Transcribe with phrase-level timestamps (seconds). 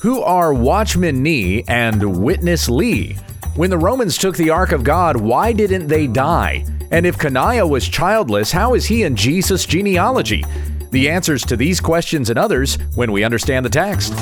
[0.00, 3.16] Who are Watchman Nee and Witness Lee?
[3.56, 6.66] When the Romans took the Ark of God, why didn't they die?
[6.90, 10.44] And if Coniah was childless, how is he in Jesus' genealogy?
[10.90, 14.12] The answers to these questions and others when we understand the text.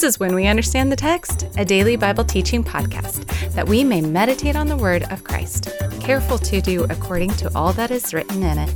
[0.00, 4.00] This is When We Understand the Text, a daily Bible teaching podcast, that we may
[4.00, 5.68] meditate on the word of Christ,
[6.00, 8.70] careful to do according to all that is written in it.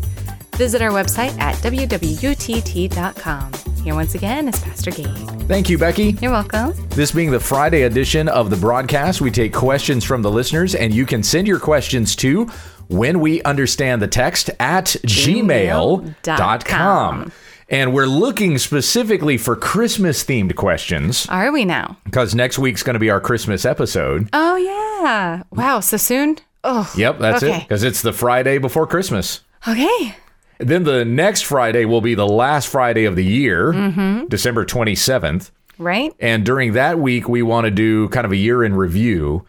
[0.57, 3.53] Visit our website at wwutt.com.
[3.83, 5.17] Here once again is Pastor Gabe.
[5.49, 6.15] Thank you, Becky.
[6.21, 6.75] You're welcome.
[6.91, 10.93] This being the Friday edition of the broadcast, we take questions from the listeners, and
[10.93, 12.45] you can send your questions to
[12.89, 16.15] when we understand the text at gmail.com.
[16.23, 17.33] Gmail.com.
[17.69, 21.97] And we're looking specifically for Christmas themed questions Are we now?
[22.05, 24.29] because next week's going to be our Christmas episode.
[24.33, 25.43] Oh, yeah.
[25.51, 26.37] Wow, so soon?
[26.63, 29.41] Oh, Yep, that's it because it's the Friday before Christmas.
[29.67, 30.15] Okay.
[30.59, 34.27] Then the next Friday will be the last Friday of the year, Mm-hmm.
[34.27, 35.51] December 27th.
[35.79, 36.13] Right?
[36.21, 39.45] And during that week, we want to do kind of a year in review.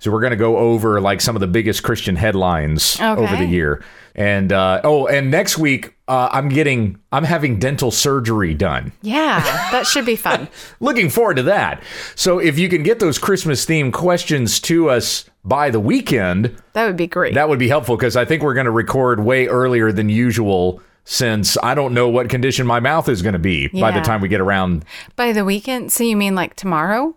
[0.00, 3.44] So we're going to go over like some of the biggest Christian headlines over the
[3.46, 3.84] year.
[4.14, 8.92] And uh, oh, and next week uh, I'm getting I'm having dental surgery done.
[9.02, 9.40] Yeah,
[9.70, 10.48] that should be fun.
[10.80, 11.82] Looking forward to that.
[12.16, 16.86] So if you can get those Christmas themed questions to us by the weekend, That
[16.86, 17.34] would be great.
[17.34, 20.82] that would be helpful because I think we're going to record way earlier than usual
[21.04, 24.20] since I don't know what condition my mouth is going to be by the time
[24.20, 24.84] we get around
[25.16, 25.92] By the weekend?
[25.92, 27.16] So you mean like tomorrow?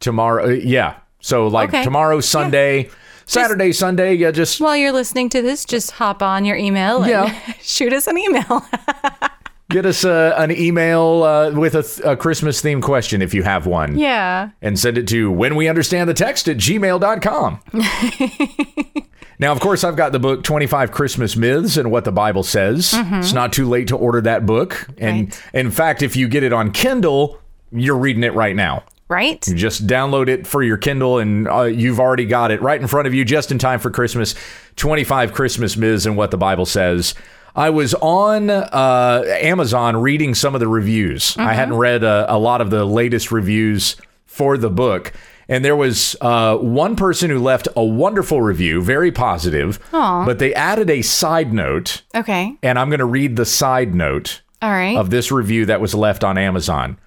[0.00, 0.46] tomorrow.
[0.46, 0.96] uh, yeah.
[1.24, 1.82] So like Okay.
[1.84, 2.90] tomorrow, Sunday,
[3.24, 4.12] Saturday, Sunday.
[4.14, 7.52] Yeah, just While you're listening to this, just hop on your email and Yeah.
[7.62, 8.62] shoot us an email.
[9.70, 13.42] get us uh, an email uh, with a, th- a Christmas themed question if you
[13.42, 13.96] have one.
[13.96, 14.50] yeah.
[14.60, 17.60] And send it to when we understand the text at gmail.com.
[19.38, 22.92] now, of course, I've got the book 25 Christmas Myths and What the Bible Says.
[22.94, 24.86] It's not too late to order that book.
[24.98, 25.42] And Right.
[25.54, 27.40] in fact, if you get it on Kindle,
[27.72, 28.84] you're reading it right now.
[29.08, 29.46] Right?
[29.46, 32.86] You just download it for your Kindle, and uh, you've already got it right in
[32.86, 34.34] front of you, just in time for Christmas.
[34.76, 37.14] 25 Christmas Myths and What the Bible Says.
[37.56, 41.36] I was on uh, Amazon reading some of the reviews.
[41.36, 45.12] I hadn't read a, a lot of the latest reviews for the book.
[45.48, 50.24] And there was uh, one person who left a wonderful review, very positive, Aww.
[50.24, 52.56] but they added a side note, Okay.
[52.62, 54.96] and I'm going to read the side note All right.
[54.96, 56.98] of this review that was left on Amazon.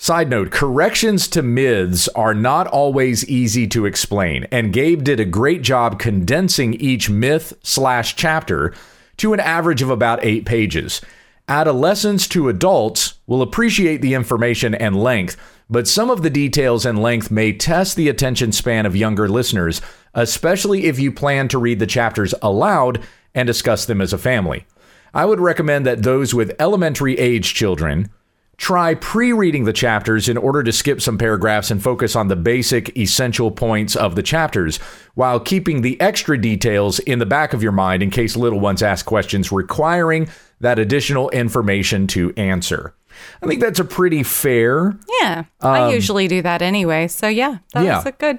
[0.00, 5.24] Side note corrections to myths are not always easy to explain, and Gabe did a
[5.24, 8.72] great job condensing each myth slash chapter
[9.16, 11.00] to an average of about eight pages.
[11.48, 15.36] Adolescents to adults will appreciate the information and length,
[15.68, 19.80] but some of the details and length may test the attention span of younger listeners,
[20.14, 23.02] especially if you plan to read the chapters aloud
[23.34, 24.64] and discuss them as a family.
[25.12, 28.10] I would recommend that those with elementary age children
[28.58, 32.36] try pre reading the chapters in order to skip some paragraphs and focus on the
[32.36, 34.76] basic, essential points of the chapters,
[35.14, 38.82] while keeping the extra details in the back of your mind in case little ones
[38.82, 40.28] ask questions requiring
[40.60, 42.94] that additional information to answer.
[43.42, 44.98] I think that's a pretty fair.
[45.20, 45.44] yeah.
[45.60, 47.08] I usually do that anyway.
[47.08, 47.96] So yeah, that Um, Yeah.
[47.96, 48.38] was a good.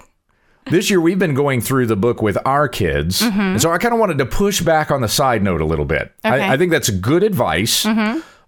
[0.70, 3.22] This year, we've been going through the book with our kids.
[3.24, 5.86] And so I kind of wanted to push back on the side note a little
[5.86, 6.12] bit.
[6.24, 6.44] Okay.
[6.44, 7.86] I, I think that's good advice.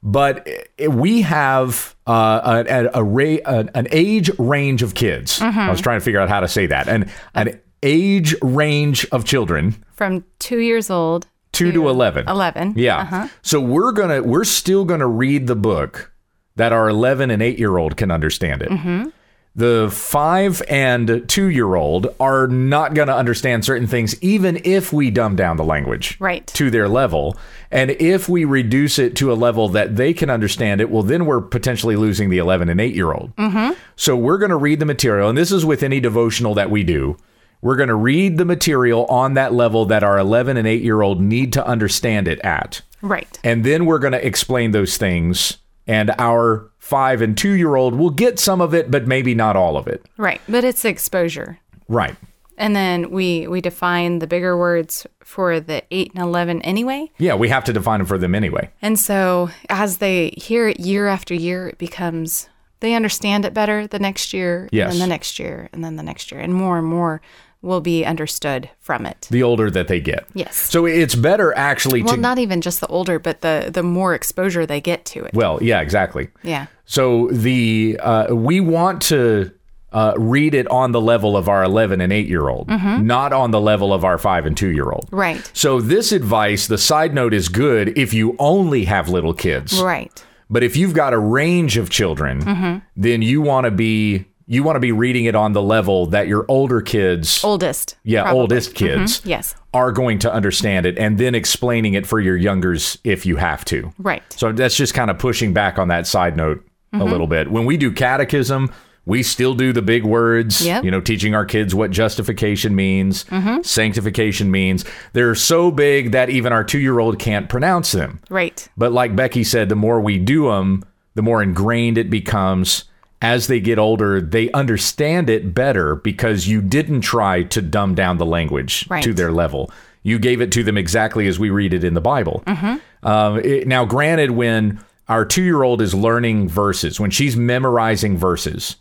[0.03, 0.47] But
[0.89, 5.39] we have uh, a, a, a an, an age range of kids.
[5.39, 5.59] Mm-hmm.
[5.59, 6.87] I was trying to figure out how to say that.
[6.87, 11.27] And an age range of children, From two years old.
[11.51, 12.27] two to 11.
[12.27, 12.73] 11.
[12.77, 12.97] Yeah.
[13.01, 13.27] Uh-huh.
[13.43, 16.11] So we're going to, we're still going to read the book
[16.55, 18.69] that our 11 and 8 year old can understand it.
[18.69, 19.09] Mm-hmm.
[19.53, 24.93] The five and two year old are not going to understand certain things, even if
[24.93, 26.47] we dumb down the language Right.
[26.47, 27.37] to their level.
[27.69, 31.25] And if we reduce it to a level that they can understand it, well, then
[31.25, 33.35] we're potentially losing the 11 and 8 year old.
[33.35, 33.73] Mm-hmm.
[33.97, 36.83] So we're going to read the material, and this is with any devotional that we
[36.83, 37.17] do.
[37.61, 41.01] We're going to read the material on that level that our 11 and 8 year
[41.01, 42.81] old need to understand it at.
[43.01, 43.37] Right.
[43.43, 45.57] And then we're going to explain those things.
[45.87, 49.55] And our five and two year old will get some of it, but maybe not
[49.55, 50.05] all of it.
[50.17, 50.39] Right.
[50.47, 51.59] But it's exposure.
[51.87, 52.15] Right.
[52.57, 57.09] And then we we define the bigger words for the 8 and 11 anyway.
[57.17, 58.69] Yeah, we have to define them for them anyway.
[58.81, 62.49] And so as they hear it year after year, it becomes
[62.81, 64.91] they understand it better the next year, Yes.
[64.91, 67.21] and then the next year, and then the next year, and more and more
[67.61, 69.27] will be understood from it.
[69.29, 70.25] The older that they get.
[70.33, 70.55] Yes.
[70.55, 72.21] So it's better actually Well, to.
[72.21, 75.33] not even just the older, but the the more exposure they get to it.
[75.33, 76.29] well, yeah, exactly.
[76.43, 76.67] Yeah.
[76.85, 79.51] So the uh, we want to
[79.93, 83.51] uh, read it on the level of our 11 and 8 year old, not on
[83.51, 85.09] the level of our 5 and 2 year old.
[85.11, 85.51] Right.
[85.53, 89.81] So, this advice, the side note is good if you only have little kids.
[89.81, 90.23] Right.
[90.49, 94.75] But if you've got a range of children, then you want to be you want
[94.75, 97.95] to be reading it on the level that your older kids, Oldest.
[98.03, 98.41] yeah, probably.
[98.41, 99.55] oldest kids, Yes.
[99.73, 103.63] are going to understand it, and then explaining it for your youngers if you have
[103.65, 103.91] to.
[103.97, 104.21] Right.
[104.35, 106.63] So that's just kind of pushing back on that side note
[106.93, 107.01] Mm-hmm.
[107.01, 107.49] a little bit.
[107.49, 108.69] When we do catechism,
[109.05, 110.75] we still do the big words, Yep.
[110.79, 110.85] Mm-hmm.
[110.85, 113.23] you know, teaching our kids what justification means,
[113.65, 114.85] sanctification means.
[115.13, 118.19] They're so big that even our two year old can't pronounce them.
[118.29, 118.67] Right.
[118.77, 120.83] But like Becky said, the more we do them,
[121.15, 122.83] the more ingrained it becomes.
[123.21, 128.17] As they get older, they understand it better because you didn't try to dumb down
[128.17, 129.03] the language Right.
[129.03, 129.69] to their level.
[130.03, 132.41] You gave it to them exactly as we read it in the Bible.
[132.47, 133.07] Mm-hmm.
[133.07, 138.17] Um, it- now, granted, when our two year old is learning verses, when she's memorizing
[138.17, 138.77] verses,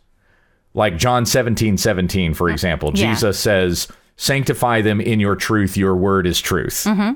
[0.72, 3.10] like John 17, 17, for uh, example, Yeah.
[3.12, 6.84] Jesus says, Sanctify them in your truth, your word is truth.
[6.86, 7.12] Mm-hmm.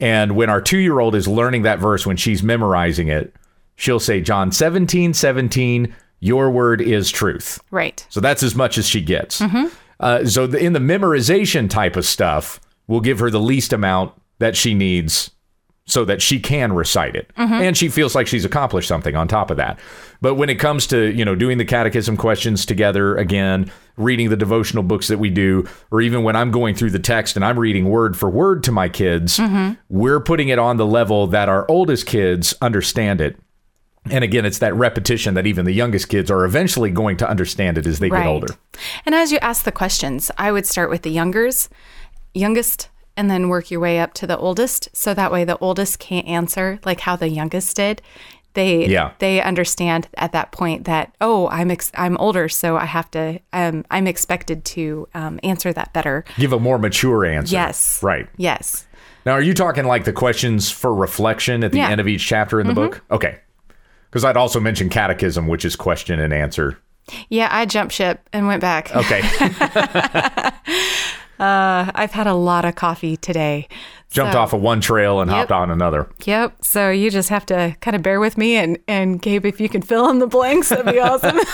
[0.00, 3.34] And when our two year old is learning that verse, when she's memorizing it,
[3.76, 7.60] she'll say, John 17, 17, your word is truth.
[7.70, 8.06] Right.
[8.10, 9.40] So that's as much as she gets.
[9.40, 9.66] Mm-hmm.
[9.98, 14.12] Uh, so the, in the memorization type of stuff, we'll give her the least amount
[14.38, 15.30] that she needs
[15.86, 17.52] so that she can recite it mm-hmm.
[17.52, 19.78] and she feels like she's accomplished something on top of that
[20.20, 24.36] but when it comes to you know doing the catechism questions together again reading the
[24.36, 27.58] devotional books that we do or even when i'm going through the text and i'm
[27.58, 29.72] reading word for word to my kids mm-hmm.
[29.88, 33.36] we're putting it on the level that our oldest kids understand it
[34.08, 37.76] and again it's that repetition that even the youngest kids are eventually going to understand
[37.76, 38.22] it as they Right.
[38.22, 38.54] get older
[39.04, 41.68] And as you ask the questions, I would start with the youngers,
[42.34, 44.88] youngest, and then work your way up to the oldest.
[44.94, 48.00] So that way the oldest can't answer like how the youngest did.
[48.54, 49.12] They Yeah.
[49.18, 53.38] they understand at that point that oh I'm ex- I'm older so I have to
[53.52, 56.24] um, I'm expected to um, answer that better.
[56.36, 58.00] give a more mature answer Yes.
[58.02, 58.86] right Yes.
[59.26, 61.84] Now, are you talking like the questions for reflection at the Yeah.
[61.84, 61.92] Mm-hmm.
[61.92, 63.02] end of each chapter in the book?
[63.10, 63.36] Okay.
[64.10, 66.78] Because I'd also mention catechism, which is question and answer.
[67.28, 68.94] Yeah, I jumped ship and went back.
[68.94, 69.22] Okay.
[71.38, 73.66] Uh, I've had a lot of coffee today.
[74.10, 76.06] Jumped So- off of one trail and hopped on another.
[76.26, 76.62] Yep.
[76.62, 79.70] So you just have to kind of bear with me and and Gabe, if you
[79.70, 81.38] can fill in the blanks, that'd be awesome.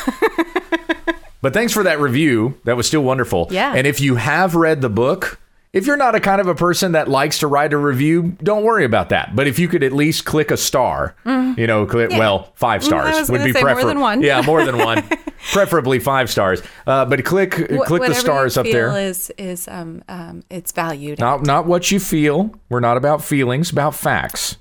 [1.42, 2.58] But thanks for that review.
[2.64, 3.46] That was still wonderful.
[3.52, 3.72] Yeah.
[3.76, 5.38] And if you have read the book,
[5.76, 8.64] if you're not a kind of a person that likes to write a review, don't
[8.64, 9.36] worry about that.
[9.36, 12.86] But if you could at least click a star, you know, click, well, five Mm-hmm.
[12.88, 13.82] Stars would be preferable.
[13.82, 14.22] more than one.
[14.22, 15.04] Yeah, more than one.
[15.52, 16.62] Preferably five stars.
[16.86, 18.98] Uh, but click click the stars you up feel there.
[19.08, 21.18] Is is um um it's valued.
[21.20, 22.52] not not what you feel.
[22.68, 24.56] We're not about feelings, about facts.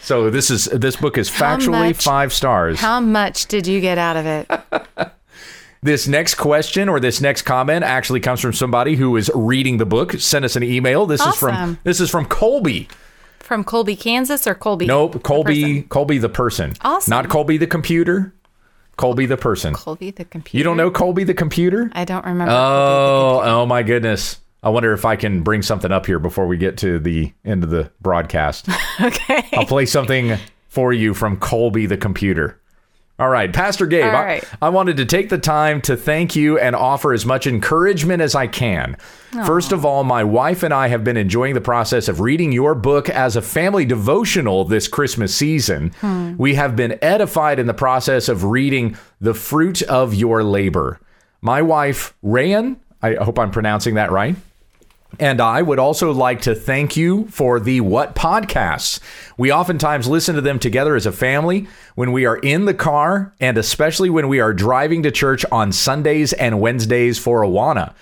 [0.00, 2.78] So this is this book is factually much- five stars.
[2.78, 5.12] How much did you get out of it?
[5.82, 9.86] This next question or this next comment actually comes from somebody who is reading the
[9.86, 10.12] book.
[10.14, 11.06] Send us an email.
[11.06, 12.88] This is from this is from Colby.
[13.38, 14.86] From Colby, Kansas, or Colby?
[14.86, 15.88] Nope, Colby person?
[15.88, 16.74] Colby the person.
[16.82, 17.10] Awesome.
[17.10, 18.34] Not Colby the computer.
[18.98, 19.72] Colby the person.
[19.74, 20.58] Colby the computer.
[20.58, 21.90] You don't know Colby the computer?
[21.94, 22.52] I don't remember.
[22.52, 24.40] Oh, oh my goodness.
[24.62, 27.62] I wonder if I can bring something up here before we get to the end
[27.62, 28.68] of the broadcast.
[29.00, 29.48] okay.
[29.52, 30.36] I'll play something
[30.68, 32.60] for you from Colby the computer.
[33.20, 36.56] All right, Pastor Gabe, All I- I, wanted to take the time to thank you
[36.56, 38.96] and offer as much encouragement as I can.
[39.44, 42.76] First of all, my wife and I have been enjoying the process of reading your
[42.76, 45.90] book as a family devotional this Christmas season.
[46.00, 46.36] Hmm.
[46.38, 51.00] We have been edified in the process of reading The Fruit of Your Labor.
[51.40, 54.36] My wife, Rayan, I hope I'm pronouncing that right.
[55.18, 59.00] And I would also like to thank you for the What podcasts.
[59.38, 63.32] We oftentimes listen to them together as a family when we are in the car
[63.40, 67.94] and especially when we are driving to church on Sundays and Wednesdays for Awana.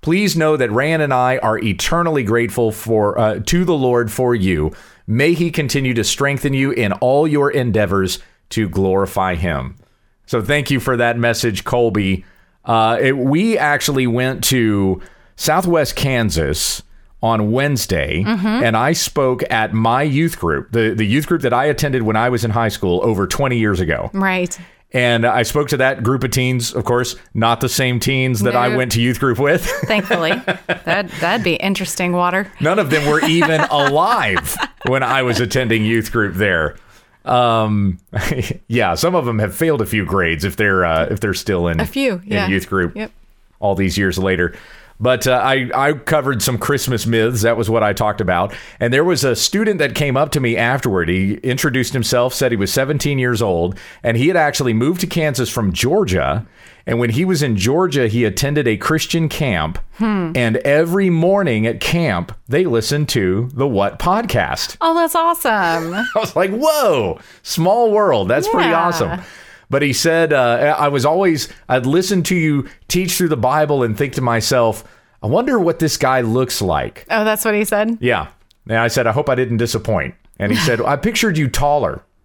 [0.00, 4.34] Please know that Ryan and I are eternally grateful for uh, to the Lord for
[4.34, 4.72] you.
[5.06, 8.18] May he continue to strengthen you in all your endeavors
[8.50, 9.76] to glorify him.
[10.24, 12.24] So thank you for that message, Colby.
[12.64, 15.00] Uh, it, we actually went to
[15.36, 16.82] Southwest Kansas
[17.22, 21.64] on Wednesday, and I spoke at my youth group, the, the youth group that I
[21.66, 24.10] attended when I was in high school over 20 years ago.
[24.12, 24.56] Right.
[24.92, 28.54] And I spoke to that group of teens, of course, not the same teens that
[28.54, 29.66] I went to youth group with.
[29.84, 30.30] Thankfully,
[30.66, 32.12] that that'd be interesting.
[32.12, 32.50] Water.
[32.60, 36.76] None of them were even alive when I was attending youth group there.
[37.24, 37.98] Um,
[38.68, 41.66] yeah, some of them have failed a few grades if they're uh, if they're still
[41.66, 42.22] in A few.
[42.24, 43.10] in youth group Yep.
[43.58, 44.54] all these years later.
[44.98, 47.42] But uh, I, I covered some Christmas myths.
[47.42, 48.54] That was what I talked about.
[48.80, 51.08] And there was a student that came up to me afterward.
[51.08, 55.06] He introduced himself, said he was 17 years old, and he had actually moved to
[55.06, 56.46] Kansas from Georgia.
[56.88, 59.78] And when he was in Georgia, he attended a Christian camp.
[59.98, 64.76] And every morning at camp, they listened to the What podcast.
[64.80, 65.94] Oh, that's awesome.
[65.94, 68.28] I was like, whoa, small world.
[68.28, 69.20] That's pretty awesome.
[69.68, 73.82] But he said, uh, I was always, I'd listen to you teach through the Bible
[73.82, 74.84] and think to myself,
[75.22, 77.04] I wonder what this guy looks like.
[77.10, 77.98] Oh, that's what he said.
[78.00, 78.28] Yeah.
[78.68, 80.14] And I said, I hope I didn't disappoint.
[80.38, 82.02] And he said, I pictured you taller.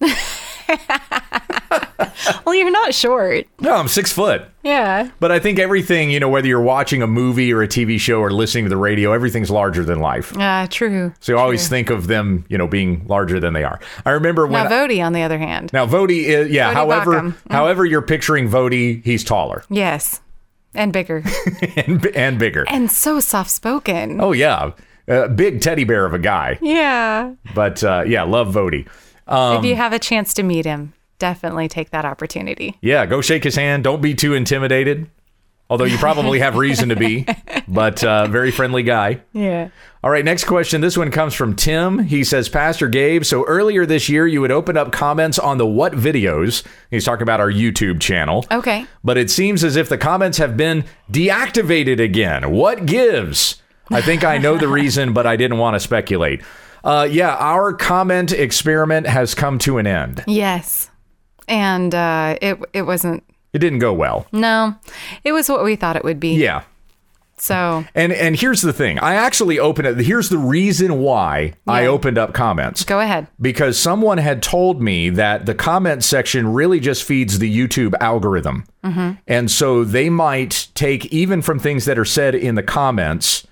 [2.45, 3.45] Well, you're not short.
[3.59, 4.43] No, I'm six foot.
[4.63, 5.09] Yeah.
[5.19, 8.19] But I think everything, you know, whether you're watching a movie or a TV show
[8.19, 10.35] or listening to the radio, everything's larger than life.
[10.37, 11.13] Uh, true.
[11.19, 13.79] So you always think of them, you know, being larger than they are.
[14.05, 15.71] I remember when Now, Voddie, on the other hand.
[15.73, 16.69] Now, Voddie is yeah.
[16.71, 17.35] Voddie however, Baucham.
[17.51, 20.21] however you're picturing Voddie, he's taller Yes.
[20.73, 21.23] And bigger.
[21.77, 22.65] and, and bigger.
[22.69, 24.21] and so soft spoken.
[24.21, 24.71] Oh yeah,
[25.07, 26.57] uh, big teddy bear of a guy.
[26.61, 27.33] Yeah.
[27.55, 28.87] But uh, yeah, love Voddie.
[29.27, 32.75] if you have a chance to meet him, definitely take that opportunity.
[32.81, 33.83] Yeah, go shake his hand.
[33.83, 35.09] Don't be too intimidated.
[35.69, 37.25] Although you probably have reason to be,
[37.67, 39.21] but uh, very friendly guy.
[39.31, 39.69] Yeah.
[40.03, 40.81] All right, next question.
[40.81, 41.99] This one comes from Tim.
[41.99, 45.65] He says, Pastor Gabe, so earlier this year you had opened up comments on the
[45.65, 46.65] what videos.
[46.89, 48.45] He's talking about our YouTube channel.
[48.51, 48.85] Okay.
[49.01, 52.51] But it seems as if the comments have been deactivated again.
[52.51, 53.61] What gives?
[53.89, 56.41] I think I know the reason, but I didn't want to speculate.
[56.83, 60.23] Uh, yeah, our comment experiment has come to an end.
[60.27, 60.90] Yes.
[61.51, 63.23] And uh, it it wasn't.
[63.53, 64.25] It didn't go well.
[64.31, 64.75] No,
[65.23, 66.33] it was what we thought it would be.
[66.35, 66.63] Yeah.
[67.37, 68.99] So And and here's the thing.
[68.99, 69.97] I actually opened it.
[70.05, 72.83] Here's the reason why I opened up comments.
[72.85, 73.27] go ahead.
[73.41, 78.65] because someone had told me that the comment section really just feeds the YouTube algorithm.
[79.27, 83.47] And so they might take even from things that are said in the comments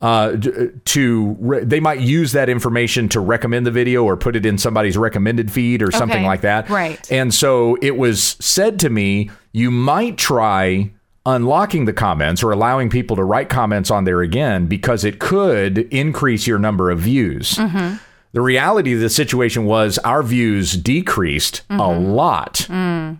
[0.00, 0.36] uh,
[0.84, 4.56] to re- they might use that information to recommend the video or put it in
[4.58, 6.68] somebody's recommended feed or something Okay, like that.
[6.70, 7.10] right.
[7.10, 10.90] And so it was said to me, you might try
[11.26, 15.78] unlocking the comments or allowing people to write comments on there again because it could
[15.92, 17.58] increase your number of views.
[18.38, 22.68] The reality of the situation was our views decreased a lot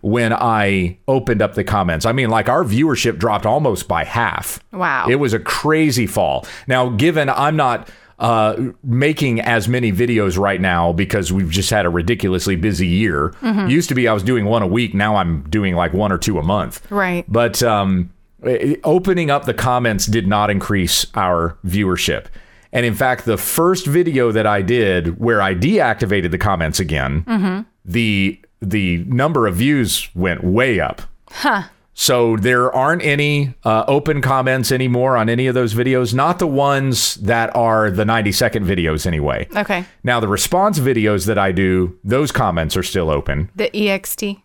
[0.01, 2.07] when I opened up the comments.
[2.07, 4.61] I mean, like our viewership dropped almost by half.
[4.73, 5.09] Wow.
[5.11, 6.47] It was a crazy fall.
[6.69, 11.85] Now, given I'm not uh, making as many videos right now because we've just had
[11.85, 13.35] a ridiculously busy year.
[13.43, 14.95] Used to be I was doing one a week.
[14.95, 16.89] Now I'm doing like one or two a month.
[16.93, 17.25] Right.
[17.27, 18.13] But um,
[18.45, 22.27] eh, opening up the comments did not increase our viewership.
[22.73, 27.67] And in fact, the first video that I did where I deactivated the comments again,
[27.85, 31.03] the the number of views went way up.
[31.31, 31.65] Huh.
[31.95, 36.47] So there aren't any uh, open comments anymore on any of those videos, not the
[36.47, 39.49] ones that are the 90 second videos anyway.
[39.57, 39.85] Okay.
[40.05, 43.51] Now, the response videos that I do, those comments are still open.
[43.57, 44.41] The EXT.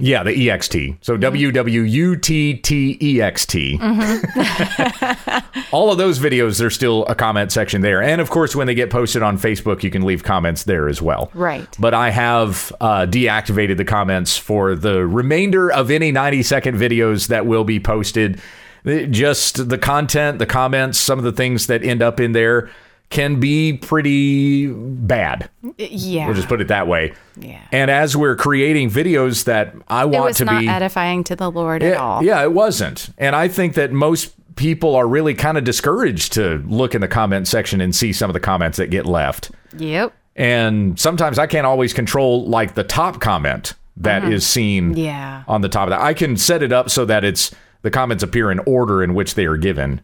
[0.00, 0.98] Yeah, the EXT.
[1.00, 3.78] So W W U T T E X T.
[5.72, 8.02] All of those videos, there's still a comment section there.
[8.02, 11.02] And of course, when they get posted on Facebook, you can leave comments there as
[11.02, 11.30] well.
[11.34, 11.68] Right.
[11.78, 17.28] But I have uh, deactivated the comments for the remainder of any 90 second videos
[17.28, 18.40] that will be posted.
[18.84, 22.70] Just the content, the comments, some of the things that end up in there
[23.10, 25.48] can be pretty bad.
[25.78, 26.26] Yeah.
[26.26, 27.14] We'll just put it that way.
[27.38, 27.60] Yeah.
[27.72, 31.36] And as we're creating videos that I it want was to not be edifying to
[31.36, 32.22] the Lord at yeah, all.
[32.22, 33.08] yeah, it wasn't.
[33.16, 37.08] And I think that most people are really kind of discouraged to look in the
[37.08, 39.50] comment section and see some of the comments that get left.
[39.78, 40.12] Yep.
[40.36, 44.98] And sometimes I can't always control like the top comment that is seen Mm-hmm.
[45.00, 45.42] Yeah.
[45.48, 46.00] on the top of that.
[46.00, 49.34] I can set it up so that it's the comments appear in order in which
[49.34, 50.00] they are given,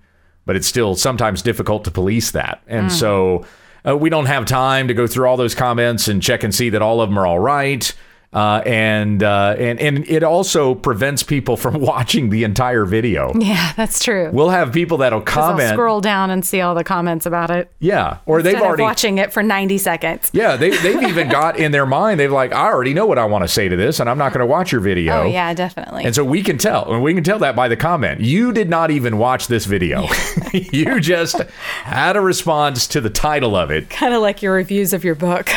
[0.46, 2.62] but it's still sometimes difficult to police that.
[2.66, 2.92] And Mm.
[2.92, 3.46] so
[3.86, 6.70] uh, we don't have time to go through all those comments and check and see
[6.70, 7.92] that all of them are all right.
[8.34, 13.32] Uh, and uh, and and it also prevents people from watching the entire video.
[13.38, 14.28] Yeah, that's true.
[14.32, 17.50] We'll have people that'll 'Cause I'll comment, scroll down and see all the comments about
[17.50, 17.70] it.
[17.78, 20.30] yeah, or they've Instead of already watching it for 90 seconds.
[20.32, 23.24] Yeah, they, they've even got in their mind, they've like, I already know what I
[23.26, 25.22] want to say to this, and I'm not going to watch your video.
[25.22, 26.04] Oh, yeah, definitely.
[26.04, 28.20] And so we can tell, and we can tell that by the comment.
[28.20, 30.08] You did not even watch this video.
[30.52, 31.38] you just
[31.84, 33.90] had a response to the title of it.
[33.90, 35.48] kind of like your reviews of your book.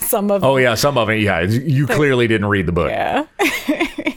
[0.00, 1.40] Some of Oh, yeah, some of it, yeah.
[1.42, 2.90] You clearly didn't read the book.
[2.90, 3.26] Yeah.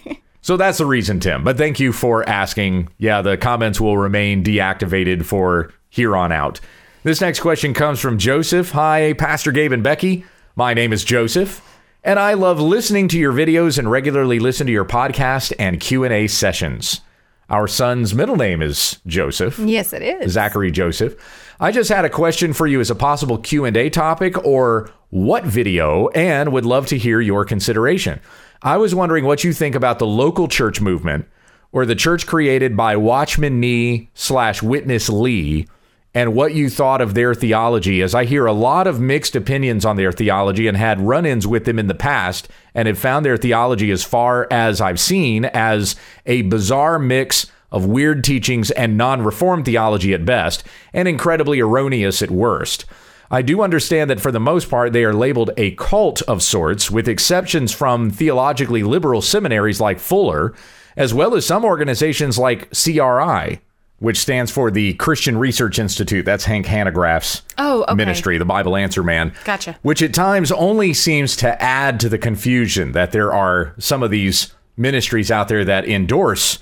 [0.49, 1.43] So that's the reason, Tim.
[1.43, 2.89] But thank you for asking.
[2.97, 6.59] Yeah, the comments will remain deactivated for here on out.
[7.03, 8.71] This next question comes from Joseph.
[8.71, 10.25] Hi, Pastor Gabe and Becky.
[10.55, 11.61] My name is Joseph,
[12.03, 16.25] and I love listening to your videos and regularly listen to your podcast and Q&A
[16.25, 17.01] sessions.
[17.49, 19.59] Our son's middle name is Joseph.
[19.59, 20.31] Yes, it is.
[20.33, 21.15] Zachary Joseph.
[21.61, 26.07] I just had a question for you as a possible Q&A topic or what video
[26.09, 28.21] and would love to hear your consideration.
[28.61, 31.27] I was wondering what you think about the local church movement
[31.73, 35.67] or the church created by Watchman Nee slash Witness Lee
[36.13, 39.83] and what you thought of their theology, as I hear a lot of mixed opinions
[39.83, 43.25] on their theology and had run ins with them in the past and have found
[43.25, 48.97] their theology, as far as I've seen, as a bizarre mix of weird teachings and
[48.97, 52.85] non reformed theology at best, and incredibly erroneous at worst.
[53.31, 56.89] I do understand that for the most part, they are labeled a cult of sorts,
[56.89, 60.53] with exceptions from theologically liberal seminaries like Fuller,
[60.97, 63.59] as well as some organizations like CRI,
[63.99, 66.25] which stands for the Christian Research Institute.
[66.25, 67.93] That's Hank Hanegraaff's Oh, okay.
[67.93, 69.31] ministry, the Bible Answer Man.
[69.45, 69.77] Gotcha.
[69.83, 74.09] Which at times only seems to add to the confusion that there are some of
[74.09, 76.57] these ministries out there that endorse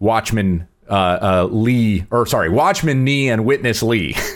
[0.00, 4.14] Watchman uh, uh, Lee, or sorry, Watchman Nee and Witness Lee.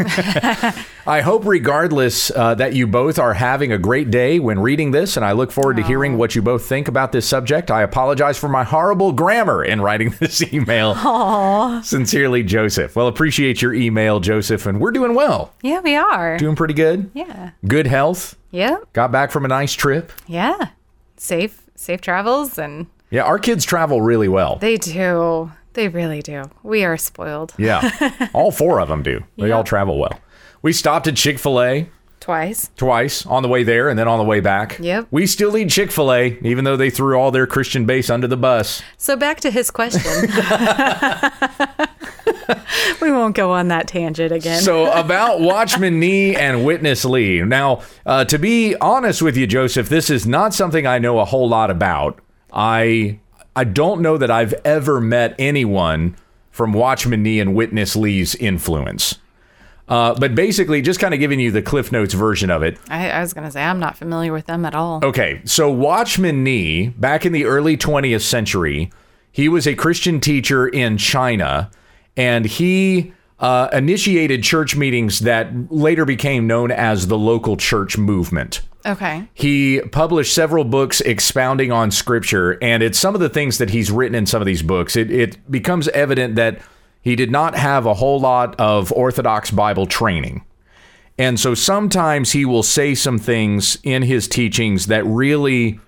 [1.06, 5.16] I hope, regardless, uh, that you both are having a great day when reading this,
[5.16, 7.70] and I look forward to hearing what you both think about this subject.
[7.72, 10.94] I apologize for my horrible grammar in writing this email.
[10.94, 11.84] Aww.
[11.84, 12.94] Sincerely, Joseph.
[12.94, 15.52] Well, appreciate your email, Joseph, and we're doing well.
[15.62, 16.38] Yeah, we are.
[16.38, 17.10] Doing pretty good.
[17.14, 17.50] Yeah.
[17.66, 18.36] Good health.
[18.52, 18.76] Yeah.
[18.92, 20.12] Got back from a nice trip.
[20.28, 20.68] Yeah.
[21.16, 24.56] Safe, safe travels, and Yeah, our kids travel really well.
[24.56, 25.52] they do.
[25.74, 26.50] They really do.
[26.64, 27.54] We are spoiled.
[27.56, 29.22] Yeah, all four of them do.
[29.38, 30.18] They all travel well.
[30.62, 32.70] We stopped at Chick fil A Twice.
[32.76, 34.78] twice on the way there and then on the way back.
[34.80, 35.06] Yep.
[35.12, 38.26] We still eat Chick fil A, even though they threw all their Christian base under
[38.26, 38.82] the bus.
[38.98, 40.02] So back to his question.
[43.00, 44.60] we won't go on that tangent again.
[44.60, 47.42] So, about Watchman Nee and Witness Lee.
[47.42, 51.24] Now, uh, to be honest with you, Joseph, this is not something I know a
[51.24, 52.20] whole lot about.
[52.54, 53.18] I
[53.56, 56.16] I don't know that I've ever met anyone
[56.50, 59.18] from Watchman Nee and Witness Lee's influence.
[59.86, 62.78] Uh, but basically, just kind of giving you the Cliff Notes version of it.
[62.88, 65.04] I, I was going to say, I'm not familiar with them at all.
[65.04, 68.90] Okay, so Watchman Nee, back in the early 20th century,
[69.30, 71.70] he was a Christian teacher in China,
[72.16, 78.62] and he uh, initiated church meetings that later became known as the local church movement.
[78.86, 79.26] Okay.
[79.32, 83.90] He published several books expounding on scripture, and it's some of the things that he's
[83.90, 84.94] written in some of these books.
[84.94, 86.60] It, it becomes evident that
[87.00, 90.44] he did not have a whole lot of Orthodox Bible training.
[91.18, 95.78] And so sometimes he will say some things in his teachings that really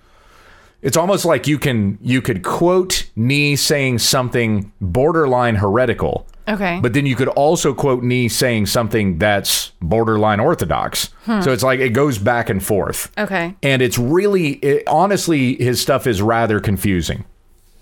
[0.81, 6.27] it's almost like you can you could quote Nee saying something borderline heretical.
[6.47, 6.79] Okay.
[6.81, 11.09] But then you could also quote Nee saying something that's borderline orthodox.
[11.25, 11.41] Hmm.
[11.41, 13.11] So it's like it goes back and forth.
[13.17, 13.55] okay.
[13.61, 17.25] And it's really, it, honestly, his stuff is rather confusing.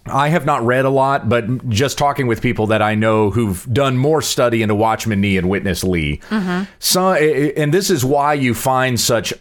[0.08, 3.66] I have not read a lot, but just talking with people that I know who've
[3.74, 6.18] done more study into Watchman Nee and Witness Lee.
[6.30, 6.72] Mm-hmm.
[6.78, 9.34] So, and this is why you find such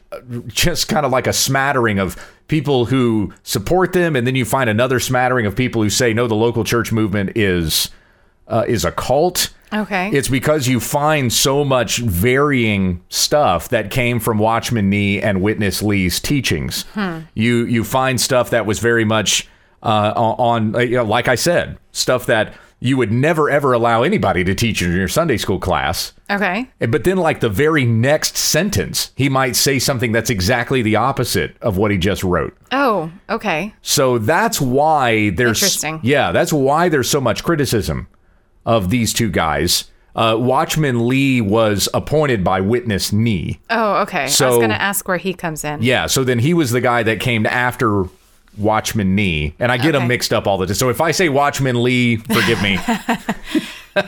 [0.47, 2.17] just kind of like a smattering of
[2.49, 6.27] people who support them, and then you find another smattering of people who say, no,
[6.27, 7.91] the local church movement is
[8.49, 9.51] uh, is a cult.
[9.73, 10.11] Okay.
[10.11, 15.83] It's because you find so much varying stuff that came from Watchman Nee and Witness
[15.83, 16.85] Lee's teachings.
[17.35, 19.49] You you find stuff that was very much
[19.83, 24.03] uh, on, uh, you know, like I said, stuff that you would never ever allow
[24.03, 26.13] anybody to teach in your Sunday school class.
[26.31, 26.71] okay.
[26.79, 31.57] But then, like the very next sentence, he might say something that's exactly the opposite
[31.61, 32.57] of what he just wrote.
[32.71, 33.75] Oh, okay.
[33.83, 36.01] So that's why there's Interesting.
[36.03, 38.07] Yeah, that's why there's so much criticism
[38.67, 39.85] of these two guys.
[40.17, 43.59] Uh, Watchman Lee was appointed by Witness Nee.
[43.69, 44.29] Oh, okay.
[44.29, 45.83] So, I was going to ask where he comes in.
[45.83, 48.05] Yeah, so then he was the guy that came after
[48.57, 50.09] Watchman Nee, and I get them Okay.
[50.09, 50.77] mixed up all the time.
[50.77, 52.79] So if I say Watchman Lee, forgive me.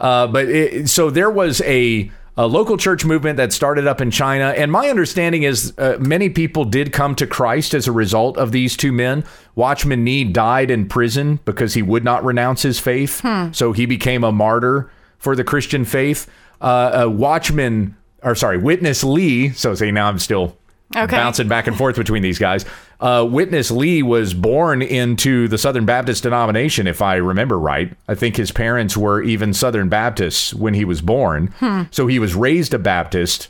[0.00, 4.10] uh, but it, so there was a, a local church movement that started up in
[4.10, 8.38] China, and my understanding is uh, many people did come to Christ as a result
[8.38, 9.24] of these two men.
[9.54, 13.20] Watchman Nee died in prison because he would not renounce his faith,
[13.52, 16.26] so he became a martyr for the Christian faith.
[16.60, 19.50] Uh, uh, Watchman, or sorry, Witness Lee.
[19.50, 20.56] So say now I'm still
[20.96, 21.16] Okay.
[21.16, 22.64] bouncing back and forth between these guys.
[22.98, 27.92] Uh, Witness Lee was born into the Southern Baptist denomination, if I remember right.
[28.08, 31.54] I think his parents were even Southern Baptists when he was born.
[31.92, 33.48] So he was raised a Baptist,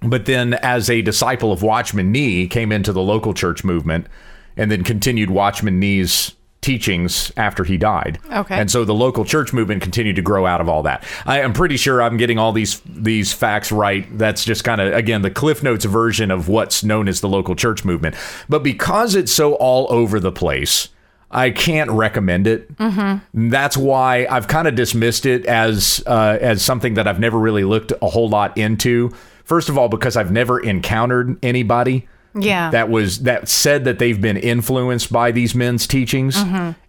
[0.00, 4.08] but then as a disciple of Watchman Nee, came into the local church movement
[4.56, 6.32] and then continued Watchman Nee's
[6.62, 8.18] teachings after he died.
[8.32, 8.54] Okay.
[8.54, 11.04] And so the local church movement continued to grow out of all that.
[11.26, 14.06] I am pretty sure I'm getting all these these facts right.
[14.16, 17.54] That's just kind of again the Cliff Notes version of what's known as the local
[17.54, 18.14] church movement.
[18.48, 20.88] But because it's so all over the place,
[21.30, 22.74] I can't recommend it.
[22.76, 23.48] Mm-hmm.
[23.50, 27.64] That's why I've kind of dismissed it as uh, as something that I've never really
[27.64, 29.10] looked a whole lot into.
[29.44, 32.70] First of all, because I've never encountered anybody Yeah.
[32.70, 36.36] that was that said that they've been influenced by these men's teachings,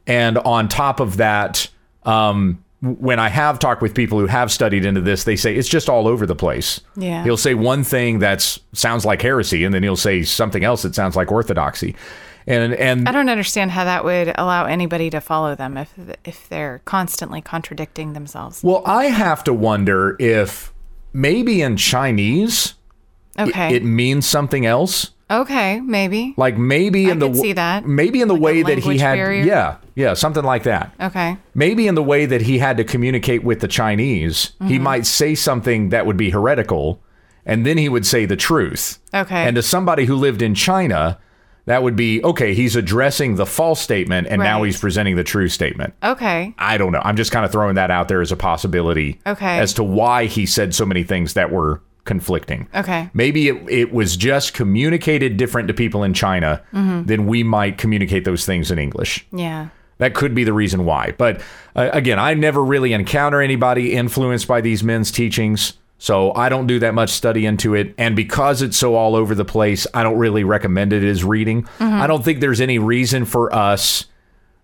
[0.08, 1.68] and on top of that,
[2.04, 5.70] um, when I have talked with people who have studied into this, they say it's
[5.70, 6.82] just all over the place.
[6.98, 7.24] Yeah.
[7.24, 10.94] he'll say one thing that sounds like heresy, and then he'll say something else that
[10.94, 11.96] sounds like orthodoxy,
[12.46, 15.94] and and I don't understand how that would allow anybody to follow them if
[16.26, 18.62] if they're constantly contradicting themselves.
[18.64, 20.74] well, I have to wonder if
[21.14, 22.74] maybe in Chinese
[23.38, 23.74] it- Okay.
[23.76, 25.12] it means something else.
[25.42, 26.34] Okay, maybe.
[26.38, 27.86] Like maybe in the see that.
[27.86, 29.44] maybe in the Like way that he had barrier?
[29.46, 31.38] yeah yeah something like that Okay.
[31.54, 34.84] maybe in the way that he had to communicate with the Chinese he Mm-hmm.
[34.84, 37.02] might say something that would be heretical
[37.46, 39.44] and then he would say the truth Okay.
[39.46, 41.20] and to somebody who lived in China
[41.66, 45.48] that would be okay he's addressing the false statement and now he's presenting the true
[45.48, 46.54] statement Okay.
[46.58, 49.60] I don't know I'm just kind of throwing that out there as a possibility Okay.
[49.60, 53.10] as to why he said so many things that were conflicting Okay.
[53.14, 57.06] Maybe it, it was just communicated different to people in China Mm-hmm.
[57.06, 59.26] than we might communicate those things in English.
[59.32, 59.70] Yeah.
[60.00, 61.14] That could be the reason why.
[61.18, 61.40] But
[61.76, 65.74] uh, again, I never really encounter anybody influenced by these men's teachings.
[66.00, 67.94] So I don't do that much study into it.
[67.98, 71.66] And because it's so all over the place, I don't really recommend it as reading.
[71.80, 74.06] I don't think there's any reason for us,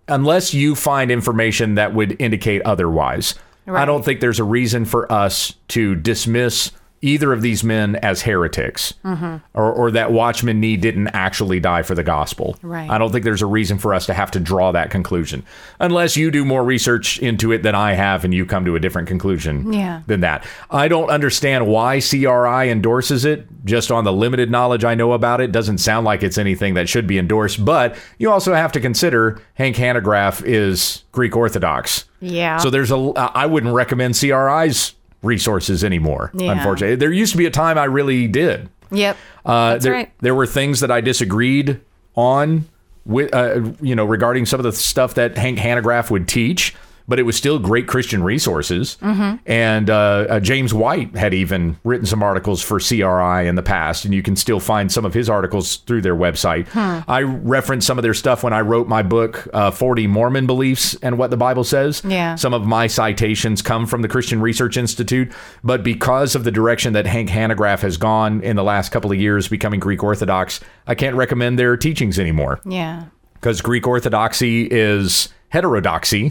[0.08, 3.34] unless you find information that would indicate otherwise.
[3.66, 8.22] I don't think there's a reason for us to dismiss either of these men as
[8.22, 9.36] heretics mm-hmm.
[9.54, 12.58] or, or that Watchman Nee didn't actually die for the gospel.
[12.62, 12.90] Right.
[12.90, 15.42] I don't think there's a reason for us to have to draw that conclusion
[15.78, 18.80] unless you do more research into it than I have and you come to a
[18.80, 20.02] different conclusion Yeah.
[20.06, 20.44] than that.
[20.70, 23.46] I don't understand why CRI endorses it.
[23.64, 26.88] Just on the limited knowledge I know about it, doesn't sound like it's anything that
[26.88, 27.64] should be endorsed.
[27.64, 32.04] But you also have to consider Hank Hanegraaff is Greek Orthodox.
[32.20, 32.58] Yeah.
[32.58, 32.96] So there's a.
[32.96, 36.30] I wouldn't recommend CRI's resources anymore.
[36.34, 36.52] Yeah.
[36.52, 38.68] Unfortunately, there used to be a time I really did.
[38.90, 39.16] Yep.
[39.44, 40.12] Uh, That's there, right.
[40.20, 41.80] there were things that I disagreed
[42.16, 42.66] on
[43.04, 46.74] with, uh, you know, regarding some of the stuff that Hank Hanegraaff would teach,
[47.08, 48.96] but it was still great Christian resources.
[49.00, 49.36] Mm-hmm.
[49.46, 54.04] And uh, uh, James White had even written some articles for CRI in the past,
[54.04, 56.68] and you can still find some of his articles through their website.
[57.08, 60.94] I referenced some of their stuff when I wrote my book, uh, 40 Mormon Beliefs
[61.02, 62.02] and What the Bible Says.
[62.04, 62.34] Yeah.
[62.34, 65.32] Some of my citations come from the Christian Research Institute,
[65.64, 69.18] but because of the direction that Hank Hanegraaff has gone in the last couple of
[69.18, 73.04] years, becoming Greek Orthodox, I can't recommend their teachings anymore Yeah.
[73.40, 76.30] Because Greek Orthodoxy is heterodoxy,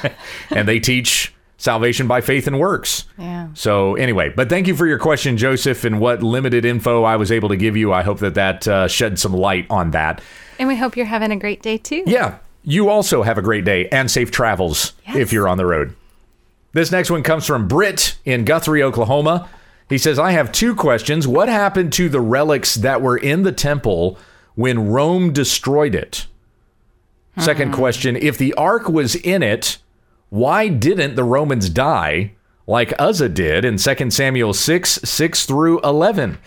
[0.50, 3.04] and they teach salvation by faith and works.
[3.18, 3.48] Yeah.
[3.54, 7.30] So anyway, but thank you for your question, Joseph, and what limited info I was
[7.32, 7.92] able to give you.
[7.92, 10.20] I hope that that uh, shed some light on that.
[10.58, 12.02] And we hope you're having a great day too.
[12.06, 15.16] Yeah, you also have a great day and safe travels Yes.
[15.16, 15.94] if you're on the road.
[16.72, 19.48] This next one comes from Britt in Guthrie, Oklahoma.
[19.88, 21.28] He says, I have two questions.
[21.28, 24.18] What happened to the relics that were in the temple
[24.54, 26.26] when Rome destroyed it?
[27.38, 27.78] Second uh-huh.
[27.78, 29.78] question If the ark was in it,
[30.28, 32.32] why didn't the Romans die
[32.66, 36.38] like Uzzah did in 2 Samuel 6 6 through 11?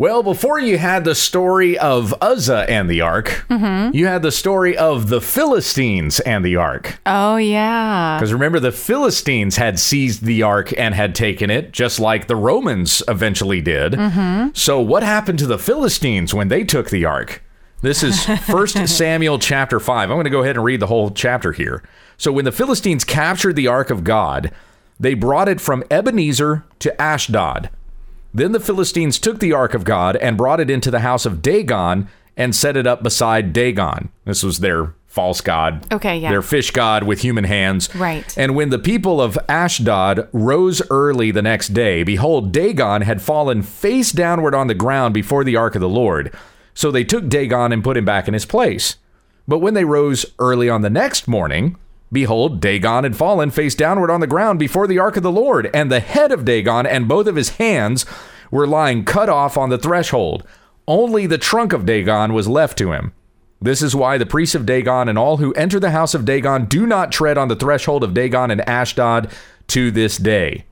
[0.00, 3.94] Well, before you had the story of Uzzah and the ark, mm-hmm.
[3.94, 6.98] you had the story of the Philistines and the ark.
[7.04, 8.16] Oh yeah.
[8.16, 12.36] Because remember, the Philistines had seized the ark and had taken it, just like the
[12.36, 13.92] Romans eventually did.
[13.92, 14.48] Mm-hmm.
[14.54, 17.42] So, what happened to the Philistines when they took the ark?
[17.82, 20.10] This is 1 Samuel chapter 5.
[20.10, 21.82] I'm going to go ahead and read the whole chapter here.
[22.16, 24.52] So, when the Philistines captured the ark of God,
[24.98, 27.70] they brought it from Ebenezer to Ashdod.
[28.34, 31.42] Then the Philistines took the ark of God and brought it into the house of
[31.42, 34.10] Dagon and set it up beside Dagon.
[34.24, 35.84] This was their false god.
[35.92, 36.30] Okay, yeah.
[36.30, 37.92] Their fish god with human hands.
[37.96, 38.36] Right.
[38.38, 43.62] And when the people of Ashdod rose early the next day, behold, Dagon had fallen
[43.62, 46.32] face downward on the ground before the ark of the Lord.
[46.80, 48.96] So they took Dagon and put him back in his place.
[49.46, 51.76] But when they rose early on the next morning,
[52.10, 55.68] behold, Dagon had fallen face downward on the ground before the ark of the Lord,
[55.74, 58.06] and the head of Dagon and both of his hands
[58.50, 60.42] were lying cut off on the threshold.
[60.88, 63.12] Only the trunk of Dagon was left to him.
[63.60, 66.64] This is why the priests of Dagon and all who enter the house of Dagon
[66.64, 69.30] do not tread on the threshold of Dagon and Ashdod
[69.66, 70.64] to this day.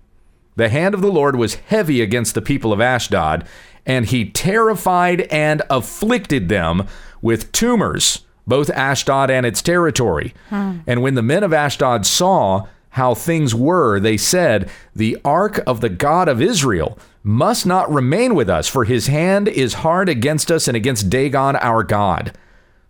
[0.56, 3.46] The hand of the Lord was heavy against the people of Ashdod,
[3.88, 6.86] and he terrified and afflicted them
[7.22, 10.34] with tumors, both Ashdod and its territory.
[10.86, 15.80] And when the men of Ashdod saw how things were, they said, The ark of
[15.80, 20.50] the God of Israel must not remain with us, for his hand is hard against
[20.50, 22.36] us and against Dagon our God.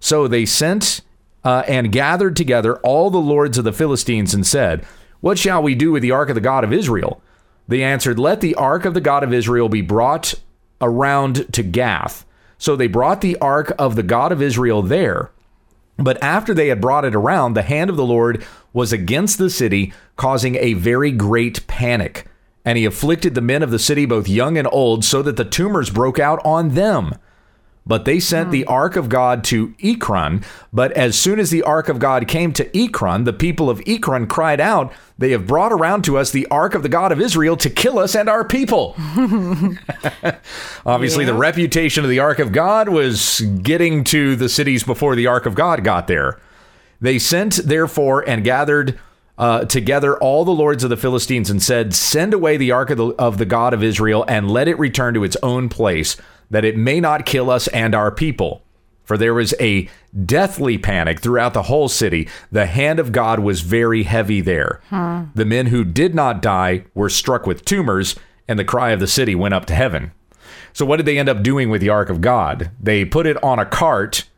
[0.00, 1.00] So they sent
[1.44, 4.84] uh, and gathered together all the lords of the Philistines and said,
[5.20, 7.22] What shall we do with the ark of the God of Israel?
[7.68, 10.34] They answered, Let the ark of the God of Israel be brought
[10.80, 12.24] around to Gath.
[12.58, 15.30] So they brought the ark of the God of Israel there.
[15.96, 19.50] But after they had brought it around, the hand of the Lord was against the
[19.50, 22.26] city, causing a very great panic.
[22.64, 25.44] And he afflicted the men of the city, both young and old, so that the
[25.44, 27.14] tumors broke out on them.
[27.88, 30.44] But they sent the ark of God to Ekron.
[30.72, 34.26] But as soon as the ark of God came to Ekron, the people of Ekron
[34.26, 37.56] cried out, They have brought around to us the ark of the God of Israel
[37.56, 38.94] to kill us and our people.
[40.86, 45.26] Obviously, the reputation of the ark of God was getting to the cities before the
[45.26, 46.38] ark of God got there.
[47.00, 48.98] They sent, therefore, and gathered
[49.38, 52.98] uh, together all the lords of the Philistines and said, Send away the ark of
[52.98, 56.16] the, of the God of Israel and let it return to its own place,
[56.50, 58.62] that it may not kill us and our people.
[59.04, 59.88] For there was a
[60.26, 62.28] deathly panic throughout the whole city.
[62.52, 64.80] The hand of God was very heavy there.
[64.90, 65.24] Hmm.
[65.34, 69.06] The men who did not die were struck with tumors, and the cry of the
[69.06, 70.12] city went up to heaven.
[70.74, 72.70] So, what did they end up doing with the ark of God?
[72.80, 74.28] They put it on a cart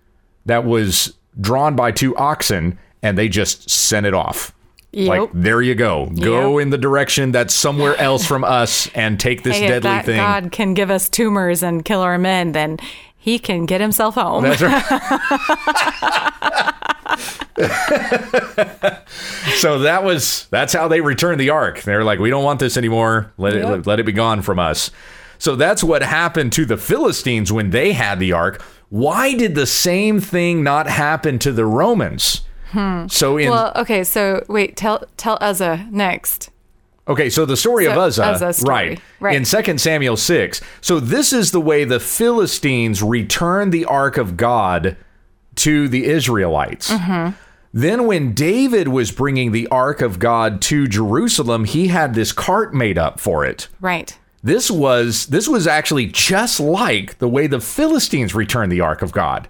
[0.46, 4.52] that was drawn by two oxen and they just sent it off.
[4.92, 6.06] Like, there you go.
[6.06, 6.62] Go Yep.
[6.64, 10.04] in the direction that's somewhere else from us and take this Hey, if deadly that
[10.04, 10.16] thing.
[10.16, 12.78] God can give us tumors and kill our men, then
[13.16, 14.42] he can get himself home.
[14.42, 14.82] That's right.
[19.56, 21.82] so that was that's how they returned the ark.
[21.82, 23.32] They're like, we don't want this anymore.
[23.38, 24.90] Let it let it be gone from us.
[25.38, 28.62] So that's what happened to the Philistines when they had the ark.
[28.90, 32.42] Why did the same thing not happen to the Romans?
[33.08, 36.50] So in well, okay, so wait, tell tell Uzzah next.
[37.08, 39.36] Okay, so the story of So, Uzzah, story, right, right.
[39.36, 40.60] in 2 Samuel 6.
[40.80, 44.96] So this is the way the Philistines returned the ark of God
[45.56, 46.90] to the Israelites.
[46.90, 47.36] Mm-hmm.
[47.72, 52.74] Then when David was bringing the ark of God to Jerusalem, he had this cart
[52.74, 53.68] made up for it.
[53.80, 54.16] Right.
[54.42, 59.12] This was this was actually just like the way the Philistines returned the ark of
[59.12, 59.48] God.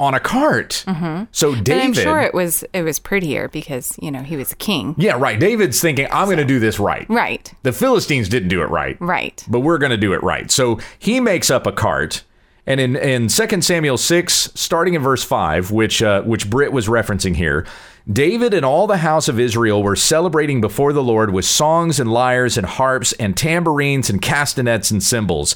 [0.00, 0.84] On a cart.
[1.30, 4.52] So David And I'm sure it was it was prettier because, you know, he was
[4.52, 4.94] a king.
[4.98, 5.38] Yeah, right.
[5.38, 7.06] David's thinking, I'm going to do this right.
[7.08, 7.52] Right.
[7.62, 8.96] The Philistines didn't do it right.
[9.00, 9.44] Right.
[9.48, 10.50] But we're going to do it right.
[10.50, 12.24] So he makes up a cart.
[12.66, 16.88] And in, in 2 Samuel 6, starting in verse 5, which, uh, which Britt was
[16.88, 17.66] referencing here,
[18.10, 22.10] David and all the house of Israel were celebrating before the Lord with songs and
[22.10, 25.54] lyres and harps and tambourines and castanets and cymbals.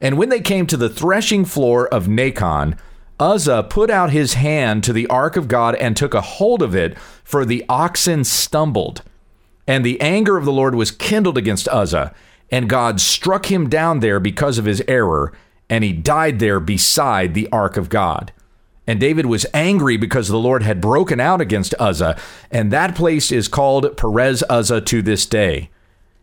[0.00, 2.76] And when they came to the threshing floor of Nacon,
[3.18, 6.74] Uzzah put out his hand to the ark of God and took a hold of
[6.74, 9.02] it, for the oxen stumbled.
[9.66, 12.14] And the anger of the Lord was kindled against Uzzah,
[12.50, 15.32] and God struck him down there because of his error,
[15.68, 18.32] and he died there beside the ark of God.
[18.86, 22.16] And David was angry because the Lord had broken out against Uzzah,
[22.50, 25.70] and that place is called Perez Uzzah to this day.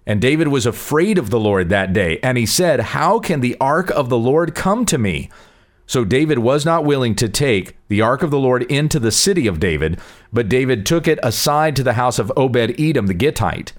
[0.05, 3.57] And David was afraid of the Lord that day, and he said, How can the
[3.59, 5.29] ark of the Lord come to me?
[5.85, 9.47] So David was not willing to take the ark of the Lord into the city
[9.47, 9.99] of David,
[10.31, 13.73] but David took it aside to the house of Obed Edom the Gittite.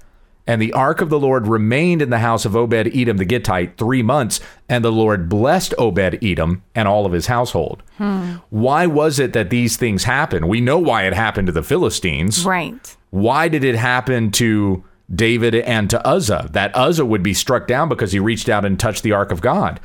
[0.46, 3.78] And the ark of the Lord remained in the house of Obed Edom the Gittite
[3.78, 7.82] three months, and the Lord blessed Obed Edom and all of his household.
[7.96, 8.34] Hmm.
[8.50, 10.48] Why was it that these things happened?
[10.48, 12.44] We know why it happened to the Philistines.
[12.44, 12.96] Right.
[13.08, 16.50] Why did it happen to David and to Uzzah?
[16.52, 19.40] That Uzzah would be struck down because he reached out and touched the ark of
[19.40, 19.80] God.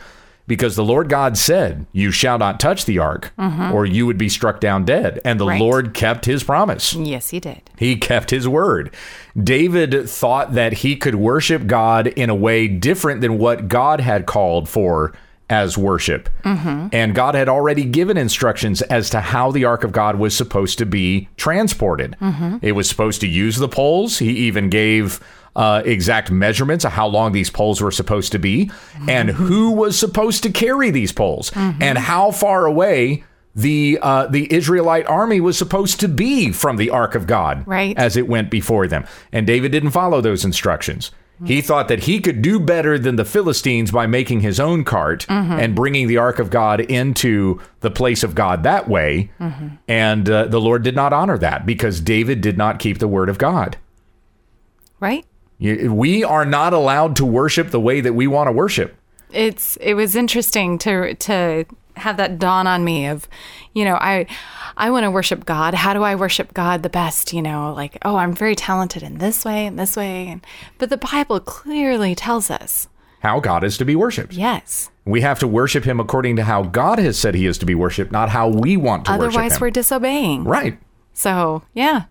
[0.49, 3.71] Because the Lord God said, You shall not touch the ark, mm-hmm.
[3.71, 5.21] or you would be struck down dead.
[5.23, 5.62] And the Right.
[5.62, 6.93] Lord kept his promise.
[6.95, 7.62] Yes, he did.
[7.77, 8.91] He kept his word.
[9.41, 14.25] David thought that he could worship God in a way different than what God had
[14.25, 15.13] called for
[15.51, 16.29] as worship.
[16.43, 16.88] Mm-hmm.
[16.91, 20.77] And God had already given instructions as to how the Ark of God was supposed
[20.79, 22.15] to be transported.
[22.21, 22.57] Mm-hmm.
[22.62, 24.17] It was supposed to use the poles.
[24.19, 25.19] He even gave
[25.55, 28.71] uh, exact measurements of how long these poles were supposed to be
[29.07, 33.23] and who was supposed to carry these poles and how far away
[33.55, 37.97] the uh, the Israelite army was supposed to be from the ark of God Right.
[37.97, 39.05] as it went before them.
[39.33, 41.12] And David didn't follow those instructions.
[41.45, 45.25] He thought that he could do better than the Philistines by making his own cart
[45.29, 49.31] and bringing the ark of God into the place of God that way.
[49.88, 53.29] And uh, the Lord did not honor that because David did not keep the word
[53.29, 53.77] of God.
[54.99, 55.25] Right?
[55.59, 58.95] We are not allowed to worship the way that we want to worship.
[59.31, 61.65] it's it was interesting to to
[61.97, 63.27] have that dawn on me of
[63.73, 64.25] you know i
[64.77, 67.97] i want to worship god how do i worship god the best you know like
[68.05, 70.45] oh i'm very talented in this way and this way and
[70.77, 72.87] but the bible clearly tells us
[73.19, 74.31] how God is to be worshiped.
[74.31, 74.89] Yes.
[75.03, 77.75] We have to worship him according to how God has said he is to be
[77.75, 79.59] worshiped, not how we want to worship Otherwise, him.
[79.59, 80.45] we're disobeying.
[80.45, 80.79] right.
[81.11, 82.03] So, yeah.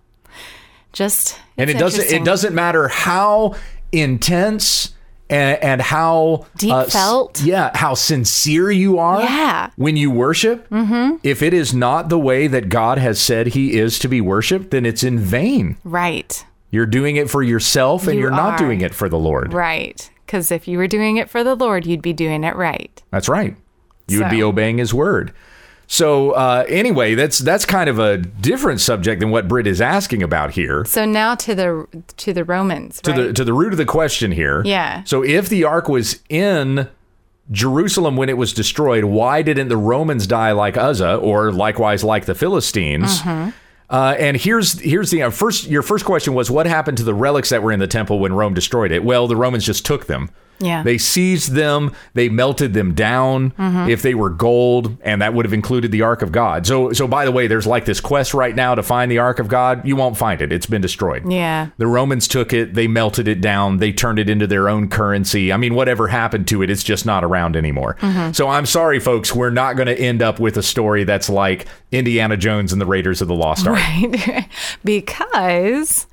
[0.93, 1.39] Just.
[1.57, 3.55] And it doesn't it doesn't matter how
[3.93, 4.95] intense
[5.31, 7.43] and, and how Deep s- felt.
[7.43, 9.71] yeah, how sincere you are Yeah.
[9.77, 10.69] when you worship.
[10.71, 11.17] Mm-hmm.
[11.23, 14.71] If it is not the way that God has said He is to be worshipped,
[14.71, 15.77] then it's in vain.
[15.85, 16.45] Right.
[16.71, 18.59] You're doing it for yourself, and You you are not are.
[18.59, 19.53] doing it for the Lord.
[19.53, 20.11] Right.
[20.27, 23.03] Because if you were doing it for the Lord, you'd be doing it right.
[23.11, 23.57] That's right.
[24.07, 25.33] You would be obeying His word.
[25.91, 30.23] So uh, anyway, that's that's kind of a different subject than what Brit is asking
[30.23, 30.85] about here.
[30.85, 33.17] So now to the to the Romans, to right?
[33.29, 34.63] the to the root of the question here.
[34.67, 35.03] Yeah.
[35.05, 36.89] So if the ark was in
[37.51, 42.27] Jerusalem when it was destroyed, why didn't the Romans die like Uzzah or likewise like
[42.27, 43.23] the Philistines?
[43.23, 43.51] Mm-hmm.
[43.89, 45.69] Uh, and here's here's the uh, first.
[45.69, 48.35] Your first question was what happened to the relics that were in the temple when
[48.35, 49.03] Rome destroyed it?
[49.03, 50.31] Well, the Romans just took them.
[50.59, 50.83] Yeah.
[50.83, 51.93] They seized them.
[52.15, 53.53] They melted them down.
[53.53, 53.91] Mm-hmm.
[53.91, 56.67] If they were gold, and that would have included the Ark of God.
[56.67, 59.39] So so by the way, there's like this quest right now to find the Ark
[59.39, 59.87] of God.
[59.87, 60.53] You won't find it.
[60.53, 61.31] It's been destroyed.
[61.31, 61.69] yeah.
[61.79, 65.53] The Romans took it, they melted it down, they turned it into their own currency.
[65.53, 67.97] I mean, whatever happened to it, it's just not around anymore.
[68.33, 71.67] So I'm sorry, folks, we're not going to end up with a story that's like
[71.93, 73.77] Indiana Jones and the Raiders of the Lost Ark.
[73.77, 74.49] Right.
[74.85, 76.07] because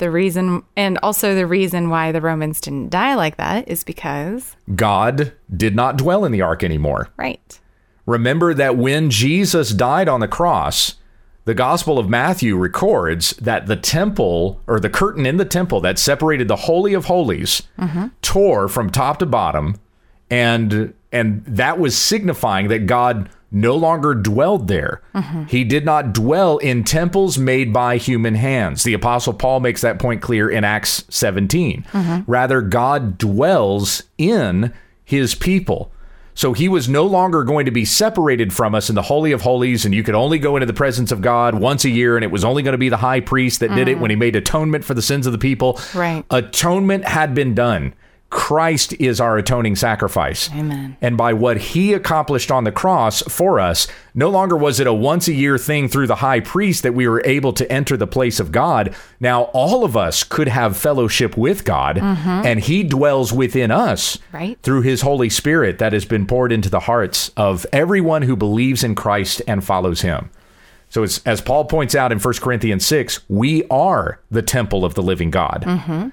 [0.00, 4.56] the reason, and also the reason why the Romans didn't die like that is because,
[4.74, 7.10] God did not dwell in the ark anymore.
[7.16, 7.60] right.
[8.06, 10.96] Remember that when Jesus died on the cross,
[11.44, 15.98] the Gospel of Matthew records that the temple or the curtain in the temple that
[15.98, 18.08] separated the holy of holies mm-hmm.
[18.20, 19.76] tore from top to bottom
[20.30, 25.02] and and that was signifying that God no longer dwelled there.
[25.48, 28.84] He did not dwell in temples made by human hands.
[28.84, 32.24] The apostle Paul makes that point clear in Acts 17.
[32.26, 34.72] Rather God dwells in
[35.04, 35.90] his people.
[36.32, 39.42] So he was no longer going to be separated from us in the Holy of
[39.42, 42.24] Holies, and you could only go into the presence of God once a year, and
[42.24, 44.36] it was only going to be the high priest that did it when he made
[44.36, 45.78] atonement for the sins of the people.
[45.94, 46.24] Right.
[46.30, 47.94] Atonement had been done.
[48.30, 50.48] Christ is our atoning sacrifice.
[50.52, 50.96] Amen.
[51.00, 54.92] And by what he accomplished on the cross for us, no longer was it a
[54.94, 58.06] once a year thing through the high priest that we were able to enter the
[58.06, 58.94] place of God.
[59.18, 62.28] Now, all of us could have fellowship with God, mm-hmm.
[62.28, 64.56] and he dwells within us Right.
[64.62, 68.84] through his Holy Spirit that has been poured into the hearts of everyone who believes
[68.84, 70.30] in Christ and follows him.
[70.88, 74.94] So, it's, as Paul points out in 1 Corinthians 6, we are the temple of
[74.94, 75.64] the living God.
[75.66, 76.08] Mm-hmm.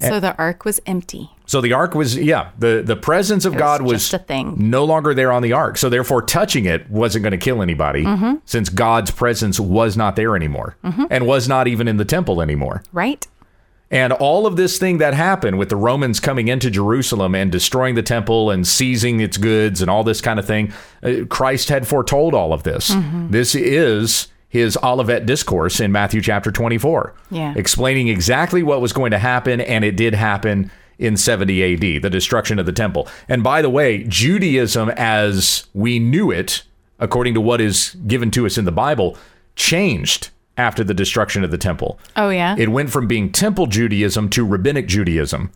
[0.00, 1.30] So the ark was empty.
[1.46, 4.54] So the ark was, yeah, the, the presence of God was just a thing.
[4.70, 5.76] no longer there on the ark.
[5.78, 8.34] So therefore, touching it wasn't going to kill anybody Mm-hmm.
[8.44, 12.82] since God's presence was not there anymore and was not even in the temple anymore.
[12.92, 13.26] Right.
[13.92, 17.96] And all of this thing that happened with the Romans coming into Jerusalem and destroying
[17.96, 21.88] the temple and seizing its goods and all this kind of thing, uh, Christ had
[21.88, 22.90] foretold all of this.
[22.90, 23.30] Mm-hmm.
[23.32, 27.54] This is his Olivet discourse in Matthew chapter 24, Yeah.
[27.56, 32.10] explaining exactly what was going to happen, and it did happen in 70 AD, the
[32.10, 33.08] destruction of the temple.
[33.28, 36.64] And by the way, Judaism as we knew it,
[36.98, 39.16] according to what is given to us in the Bible,
[39.56, 41.98] changed after the destruction of the temple.
[42.16, 42.54] Oh, yeah.
[42.58, 45.50] It went from being temple Judaism to rabbinic Judaism.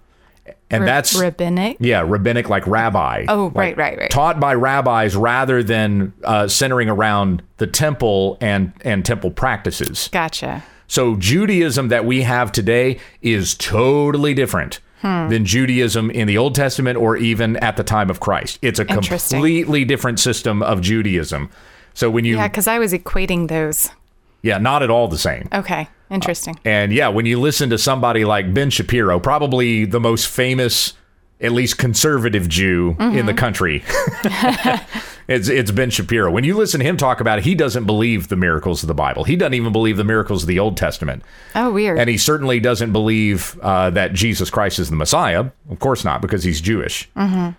[0.71, 1.77] And Ra- that's rabbinic.
[1.81, 3.25] yeah, rabbinic like rabbi.
[3.29, 4.11] Oh, Like, right, right, right.
[4.11, 10.09] Taught by rabbis rather than uh, centering around the temple and and temple practices.
[10.13, 10.63] Gotcha.
[10.87, 15.29] So Judaism that we have today is totally different Hmm.
[15.29, 18.59] than Judaism in the Old Testament or even at the time of Christ.
[18.63, 21.51] It's a completely different system of Judaism.
[21.93, 23.91] So when you Yeah, because I was equating those.
[24.45, 25.49] Yeah, not at all the same.
[25.53, 25.89] Okay.
[26.11, 26.55] Interesting.
[26.57, 30.93] Uh, and yeah, when you listen to somebody like Ben Shapiro, probably the most famous,
[31.41, 33.37] at least conservative Jew in the mm-hmm.
[33.39, 33.83] country,
[35.29, 36.31] it's it's Ben Shapiro.
[36.31, 38.95] When you listen to him talk about it, he doesn't believe the miracles of the
[38.95, 39.25] Bible.
[39.25, 41.23] He doesn't even believe the miracles of the Old Testament,
[41.55, 41.99] Oh, weird.
[41.99, 45.47] and he certainly doesn't believe uh, that Jesus Christ is the Messiah.
[45.71, 47.09] Of course not, because he's Jewish.
[47.17, 47.51] Mm-hmm.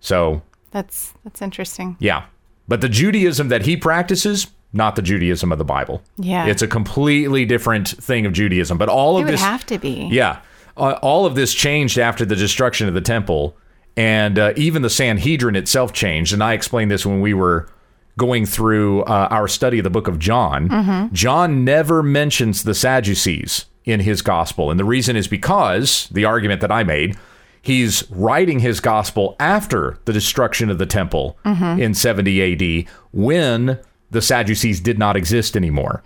[0.00, 1.96] So that's that's interesting.
[2.00, 2.24] yeah,
[2.66, 4.48] but the Judaism that he practices.
[4.72, 6.02] Not the Judaism of the Bible.
[6.16, 6.46] Yeah.
[6.46, 8.78] It's a completely different thing of Judaism.
[8.78, 10.08] But all It of this have to be.
[10.10, 10.40] yeah.
[10.76, 13.54] Uh, all of this changed after the destruction of the temple,
[13.94, 16.32] and uh, even the Sanhedrin itself changed.
[16.32, 17.68] And I explained this when we were
[18.16, 21.10] going through uh, our study of the book of John.
[21.12, 24.70] John never mentions the Sadducees in his gospel.
[24.70, 27.16] And the reason is because the argument that I made.
[27.64, 33.78] He's writing his gospel after the destruction of the temple in 70 AD when
[34.12, 36.02] the Sadducees did not exist anymore.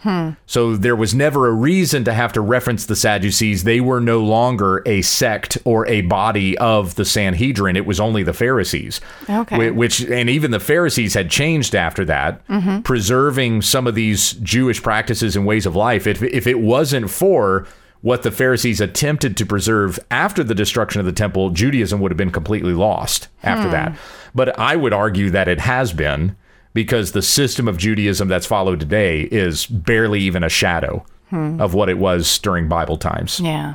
[0.47, 3.65] So there was never a reason to have to reference the Sadducees.
[3.65, 7.77] They were no longer a sect or a body of the Sanhedrin.
[7.77, 9.01] It was only the Pharisees.
[9.29, 9.73] Okay.
[9.73, 12.83] Which, and even the Pharisees had changed after that, mm-hmm.
[12.83, 16.07] preserving some of these Jewish practices and ways of life.
[16.07, 17.67] If, if it wasn't for
[18.03, 22.17] what the Pharisees attempted to preserve after the destruction of the temple, Judaism would have
[22.17, 23.73] been completely lost after hmm.
[23.73, 23.99] that.
[24.33, 26.37] But I would argue that it has been
[26.77, 31.89] because the system of Judaism that's followed today is barely even a shadow of what
[31.89, 33.41] it was during Bible times.
[33.41, 33.75] Yeah.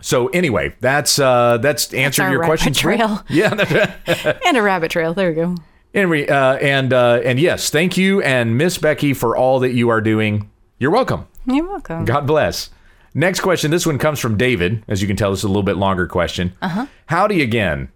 [0.00, 2.72] So anyway, that's uh that's answered your question.
[2.72, 3.22] trail.
[3.28, 3.94] Yeah.
[4.46, 5.12] And a rabbit trail.
[5.14, 5.54] There we go.
[5.94, 9.88] Anyway, uh, and uh, and yes, thank you and Miss Becky for all that you
[9.90, 10.50] are doing.
[10.78, 11.26] You're welcome.
[11.46, 12.04] You're welcome.
[12.04, 12.70] God bless.
[13.14, 13.70] Next question.
[13.70, 14.84] This one comes from David.
[14.88, 16.52] As you can tell, this is a little bit longer question.
[16.62, 16.86] Uh-huh.
[17.06, 17.88] Howdy again.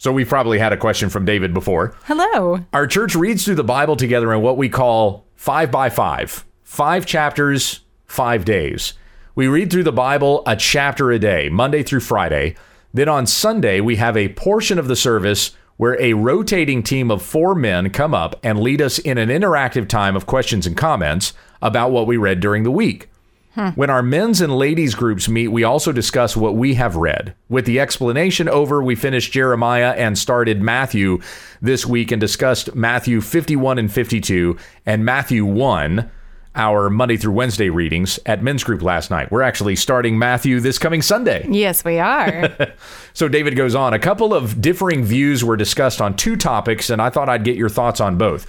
[0.00, 1.94] So we've probably had a question from David before.
[2.04, 2.64] Hello.
[2.72, 7.04] Our church reads through the Bible together in what we call five by five, five
[7.04, 8.94] chapters, five days.
[9.34, 12.56] We read through the Bible a chapter a day, Monday through Friday.
[12.94, 17.20] Then on Sunday, we have a portion of the service where a rotating team of
[17.20, 21.34] four men come up and lead us in an interactive time of questions and comments
[21.60, 23.10] about what we read during the week.
[23.54, 27.34] When our men's and ladies groups meet, we also discuss what we have read.
[27.48, 31.20] With the explanation over, we finished Jeremiah and started Matthew
[31.60, 36.10] this week and discussed Matthew 51 and 52 and Matthew 1,
[36.54, 39.30] our Monday through Wednesday readings at men's group last night.
[39.30, 41.46] We're actually starting Matthew this coming Sunday.
[41.48, 42.48] Yes, we are.
[43.12, 43.92] So David goes on.
[43.92, 47.56] A couple of differing views were discussed on two topics, and I thought I'd get
[47.56, 48.44] your thoughts on both.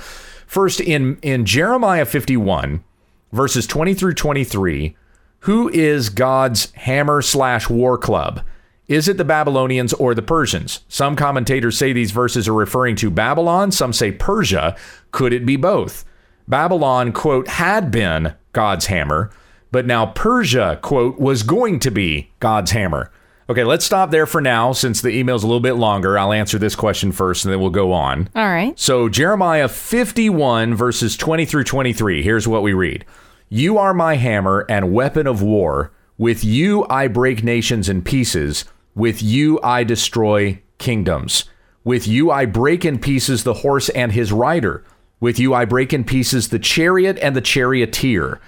[0.46, 2.84] First, in in Jeremiah 51,
[3.32, 4.96] verses 20 through 23,
[5.40, 8.42] who is God's hammer slash war club?
[8.88, 10.82] Is it the Babylonians or the Persians?
[10.90, 13.72] Some commentators say these verses are referring to Babylon.
[13.72, 14.76] Some say Persia.
[15.12, 16.04] Could it be both?
[16.48, 19.32] Babylon, quote, had been God's hammer,
[19.72, 23.10] but now Persia, quote, was going to be God's hammer.
[23.52, 26.18] Okay, let's stop there for now since the email's a little bit longer.
[26.18, 28.30] I'll answer this question first and then we'll go on.
[28.34, 28.80] All right.
[28.80, 32.24] So, Jeremiah 51, verses 20 through 23.
[32.24, 33.04] Here's what we read
[33.50, 35.92] You are my hammer and weapon of war.
[36.18, 38.64] With you I break nations in pieces.
[38.96, 41.44] With you I destroy kingdoms.
[41.84, 44.86] With you I break in pieces the horse and his rider.
[45.20, 48.40] With you I break in pieces the chariot and the charioteer.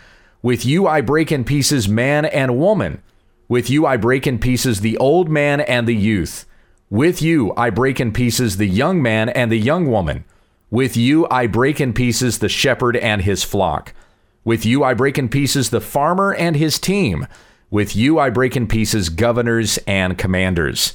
[0.42, 3.04] With you I break in pieces man and woman.
[3.48, 6.46] With you I break in pieces the old man and the youth.
[6.90, 10.26] With you I break in pieces the young man and the young woman.
[10.70, 13.94] With you I break in pieces the shepherd and his flock.
[14.44, 17.28] With you I break in pieces the farmer and his team.
[17.70, 20.94] With you I break in pieces governors and commanders.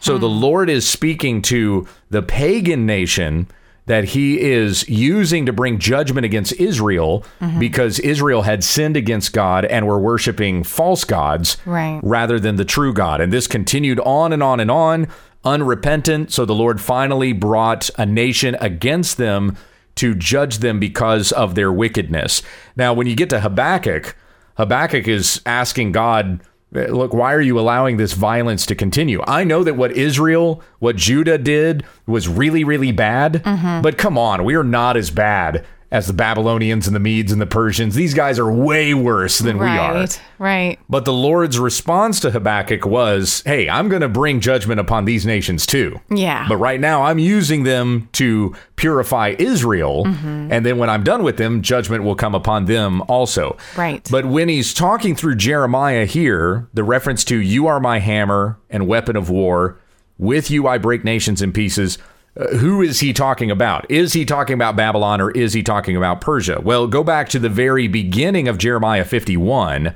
[0.00, 0.40] So the hmm.
[0.40, 3.48] Lord is speaking to the pagan nation
[3.86, 7.58] that he is using to bring judgment against Israel mm-hmm.
[7.58, 12.00] because Israel had sinned against God and were worshiping false gods Right.
[12.02, 13.20] rather than the true God.
[13.20, 15.08] And this continued on and on and on,
[15.44, 16.32] unrepentant.
[16.32, 19.56] So the Lord finally brought a nation against them
[19.96, 22.42] to judge them because of their wickedness.
[22.76, 24.16] Now, when you get to Habakkuk,
[24.56, 26.40] Habakkuk is asking God,
[26.74, 29.22] Look, why are you allowing this violence to continue?
[29.26, 33.80] I know that what Israel, what Judah did was really, really bad, mm-hmm.
[33.80, 35.64] but come on, we are not as bad
[35.94, 37.94] as the Babylonians and the Medes and the Persians.
[37.94, 39.94] These guys are way worse than we are.
[39.94, 40.22] Right.
[40.40, 40.78] Right.
[40.88, 45.24] But the Lord's response to Habakkuk was, Hey, I'm going to bring judgment upon these
[45.24, 46.00] nations too.
[46.10, 46.46] Yeah.
[46.48, 50.04] But right now, I'm using them to purify Israel.
[50.04, 50.52] Mm-hmm.
[50.52, 53.56] And then when I'm done with them, judgment will come upon them also.
[53.76, 54.06] Right.
[54.10, 58.88] But when he's talking through Jeremiah here, the reference to, You are my hammer and
[58.88, 59.78] weapon of war,
[60.18, 61.98] with you I break nations in pieces.
[62.36, 63.88] Uh, who is he talking about?
[63.90, 66.60] Is he talking about Babylon or is he talking about Persia?
[66.60, 69.94] Well, go back to the very beginning of Jeremiah 51,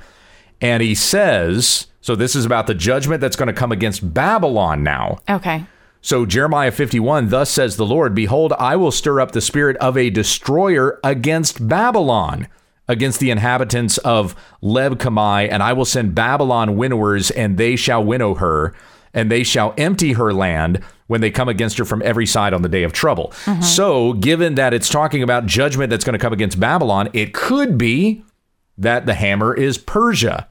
[0.60, 4.82] and he says, so this is about the judgment that's going to come against Babylon
[4.82, 5.18] now.
[5.28, 5.66] Okay.
[6.00, 9.96] So Jeremiah 51, thus says the Lord, Behold, I will stir up the spirit of
[9.96, 12.46] a destroyer against Babylon,
[12.86, 18.02] against the inhabitants of Leb Kamai, and I will send Babylon winnowers, and they shall
[18.02, 18.74] winnow her,
[19.12, 22.62] and they shall empty her land when they come against her from every side on
[22.62, 23.32] the day of trouble.
[23.62, 27.76] So, given that it's talking about judgment that's going to come against Babylon, it could
[27.76, 28.22] be
[28.76, 30.46] that the hammer is Persia.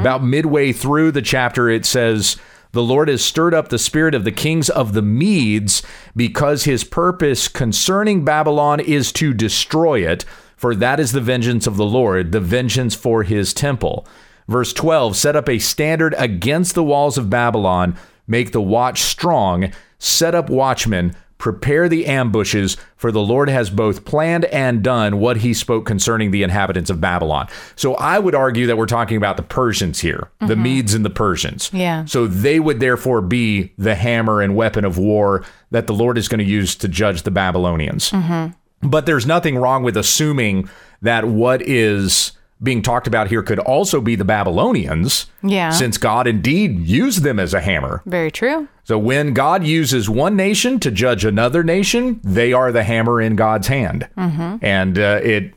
[0.00, 2.36] About midway through the chapter, it says,
[2.72, 5.82] The Lord has stirred up the spirit of the kings of the Medes
[6.14, 10.24] because his purpose concerning Babylon is to destroy it,
[10.56, 14.06] for that is the vengeance of the Lord, the vengeance for his temple.
[14.46, 17.96] Verse 12 Set up a standard against the walls of Babylon,
[18.28, 24.04] make the watch strong, set up watchmen, prepare the ambushes, for the Lord has both
[24.04, 27.48] planned and done what he spoke concerning the inhabitants of Babylon.
[27.76, 30.62] So I would argue that we're talking about the Persians here, the mm-hmm.
[30.62, 31.70] Medes and the Persians.
[31.72, 32.04] Yeah.
[32.06, 36.28] So they would therefore be the hammer and weapon of war that the Lord is
[36.28, 38.10] going to use to judge the Babylonians.
[38.10, 38.88] Mm-hmm.
[38.88, 40.68] But there's nothing wrong with assuming
[41.02, 42.32] that what is
[42.62, 45.26] being talked about here could also be the Babylonians.
[45.42, 45.70] Yeah.
[45.70, 48.02] Since God indeed used them as a hammer.
[48.06, 48.68] Very true.
[48.84, 53.36] So when God uses one nation to judge another nation, they are the hammer in
[53.36, 54.08] God's hand.
[54.16, 55.52] And uh, it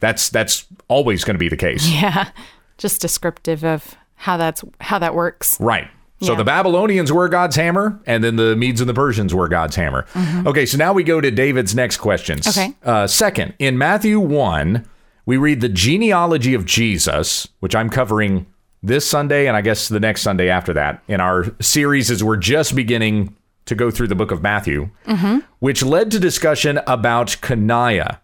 [0.00, 1.86] that's that's always going to be the case.
[1.90, 2.30] Yeah.
[2.76, 5.58] Just descriptive of how that's how that works.
[5.60, 5.88] Right.
[6.20, 6.38] So Yeah.
[6.38, 10.06] the Babylonians were God's hammer, and then the Medes and the Persians were God's hammer.
[10.46, 12.46] Okay, so now we go to David's next questions.
[12.48, 12.74] Okay.
[12.82, 14.86] Uh, second, in Matthew 1,
[15.26, 18.46] we read the genealogy of Jesus, which I'm covering
[18.82, 22.36] this Sunday and I guess the next Sunday after that in our series as we're
[22.36, 24.90] just beginning to go through the book of Matthew,
[25.60, 28.18] which led to discussion about Coniah,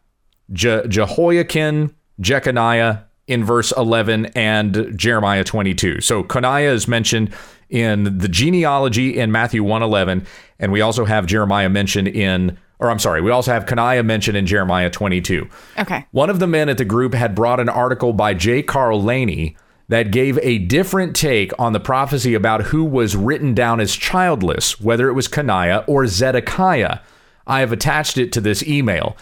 [0.53, 6.03] Je- Jehoiakim, Jeconiah in verse 11 and Jeremiah 22.
[6.03, 7.33] So Coniah is mentioned
[7.71, 10.27] in the genealogy in Matthew 111
[10.59, 14.37] and we also have Jeremiah mentioned in or I'm sorry, we also have Coniah mentioned
[14.37, 15.49] in Jeremiah 22.
[15.79, 16.07] Okay.
[16.11, 18.63] One of the men at the group had brought an article by J.
[18.63, 19.57] Carl Laney
[19.89, 24.81] that gave a different take on the prophecy about who was written down as childless,
[24.81, 27.01] whether it was Coniah or Zedekiah.
[27.47, 29.17] I have attached it to this email.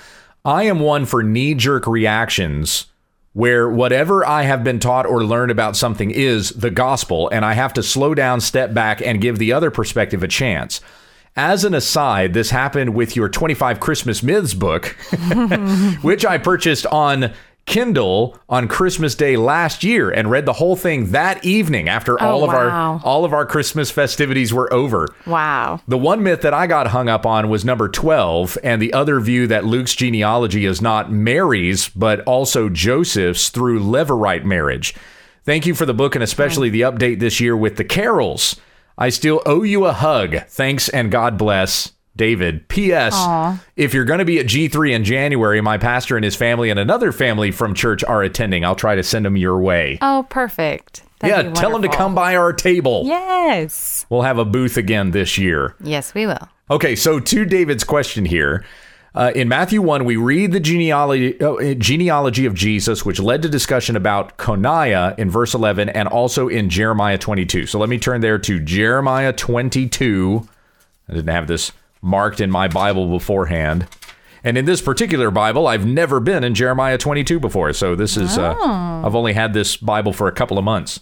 [0.44, 2.86] I am one for knee jerk reactions
[3.32, 7.54] where whatever I have been taught or learned about something is the gospel, and I
[7.54, 10.80] have to slow down, step back, and give the other perspective a chance.
[11.38, 14.86] As an aside, this happened with your 25 Christmas Myths book,
[16.02, 17.32] which I purchased on
[17.64, 22.26] Kindle on Christmas Day last year and read the whole thing that evening after oh,
[22.26, 22.58] all of Oh, wow.
[22.94, 25.06] our all of our Christmas festivities were over.
[25.26, 25.80] Wow.
[25.86, 29.20] The one myth that I got hung up on was number 12, and the other
[29.20, 34.92] view that Luke's genealogy is not Mary's, but also Joseph's through Levirate marriage.
[35.44, 38.56] Thank you for the book and especially the update this year with the carols.
[38.98, 40.36] I still owe you a hug.
[40.48, 41.92] Thanks and God bless.
[42.16, 42.68] David.
[42.68, 43.14] P.S.
[43.76, 46.78] If you're going to be at G3 in January, my pastor and his family and
[46.78, 48.64] another family from church are attending.
[48.64, 49.98] I'll try to send them your way.
[50.02, 51.04] Oh, perfect.
[51.20, 53.04] That'd yeah, tell them to come by our table.
[53.06, 54.04] Yes.
[54.10, 55.76] We'll have a booth again this year.
[55.80, 56.48] Yes, we will.
[56.70, 58.64] Okay, so to David's question here.
[59.14, 63.48] Uh, in Matthew 1, we read the genealogy, uh, genealogy of Jesus, which led to
[63.48, 67.66] discussion about Coniah in verse 11 and also in Jeremiah 22.
[67.66, 70.46] So let me turn there to Jeremiah 22.
[71.08, 73.88] I didn't have this marked in my Bible beforehand.
[74.44, 77.72] And in this particular Bible, I've never been in Jeremiah 22 before.
[77.72, 78.54] So this is, uh,
[79.04, 81.00] I've only had this Bible for a couple of months.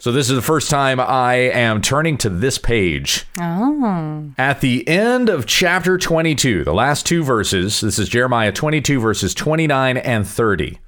[0.00, 3.26] So this is the first time I am turning to this page.
[3.36, 4.30] Oh.
[4.38, 9.34] At the end of chapter 22, the last two verses, this is Jeremiah 22, verses
[9.34, 10.78] 29 and 30.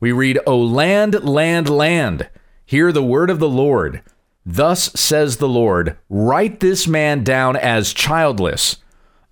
[0.00, 2.28] We read, O land, land, land,
[2.66, 4.02] hear the word of the Lord.
[4.44, 8.76] Thus says the Lord, write this man down as childless,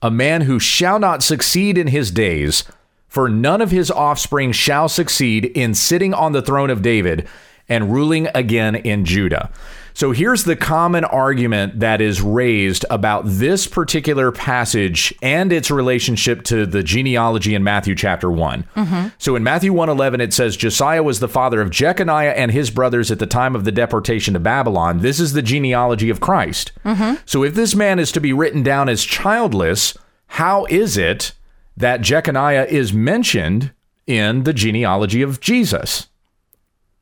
[0.01, 2.64] a man who shall not succeed in his days,
[3.07, 7.28] for none of his offspring shall succeed in sitting on the throne of David
[7.69, 9.51] and ruling again in Judah.
[9.97, 16.43] So here's the common argument that is raised about this particular passage and its relationship
[16.45, 19.09] to the genealogy in Matthew chapter one mm-hmm.
[19.17, 23.11] So in Matthew 1:11 it says Josiah was the father of Jeconiah and his brothers
[23.11, 24.99] at the time of the deportation to Babylon.
[24.99, 26.73] This is the genealogy of Christ.
[26.85, 27.23] Mm-hmm.
[27.25, 29.97] So if this man is to be written down as childless,
[30.27, 31.33] how is it
[31.75, 33.73] that Jeconiah is mentioned
[34.07, 36.09] in the genealogy of Jesus?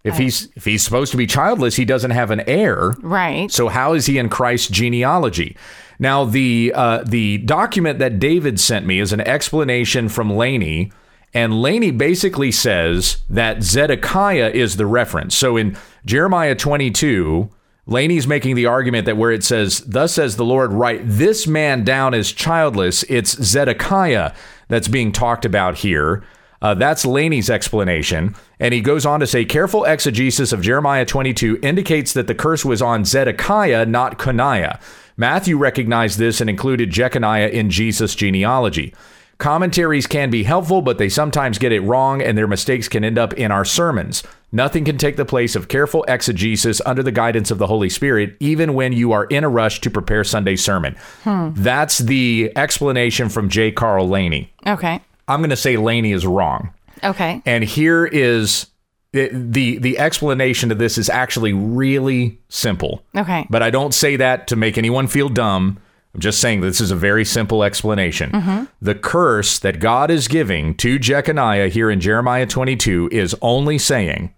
[0.05, 2.95] If he's if he's supposed to be childless, he doesn't have an heir.
[3.01, 3.51] Right.
[3.51, 5.57] So how is he in Christ's genealogy?
[5.99, 10.93] Now the uh, the document that David sent me is an explanation from Laney,
[11.33, 15.35] and Laney basically says that Zedekiah is the reference.
[15.35, 17.49] So in Jeremiah 22,
[17.87, 21.83] Laney's making the argument that where it says, "Thus says the Lord, write this man
[21.83, 24.33] down as childless," it's Zedekiah
[24.69, 26.23] that's being talked about here.
[26.65, 28.35] Uh, that's Laney's explanation.
[28.59, 32.65] And he goes on to say careful exegesis of Jeremiah 22 indicates that the curse
[32.65, 34.81] was on Zedekiah, not Coniah.
[35.19, 38.95] Matthew recognized this and included Jeconiah in Jesus' genealogy.
[39.37, 43.19] Commentaries can be helpful, but they sometimes get it wrong, and their mistakes can end
[43.19, 44.23] up in our sermons.
[44.51, 48.39] Nothing can take the place of careful exegesis under the guidance of the Holy Spirit,
[48.41, 50.97] even when you are in a rush to prepare Sunday sermon.
[51.57, 53.71] That's the explanation from J.
[53.71, 54.51] Carl Laney.
[54.67, 55.03] Okay.
[55.29, 56.73] I'm going to say Laney is wrong.
[57.03, 57.43] Okay.
[57.45, 58.67] And here is
[59.13, 63.05] the, the the explanation to this is actually really simple.
[63.17, 63.47] Okay.
[63.49, 65.79] But I don't say that to make anyone feel dumb.
[66.15, 68.31] I'm just saying this is a very simple explanation.
[68.31, 68.65] Mm-hmm.
[68.81, 74.33] The curse that God is giving to Jeconiah here in Jeremiah 22 is only saying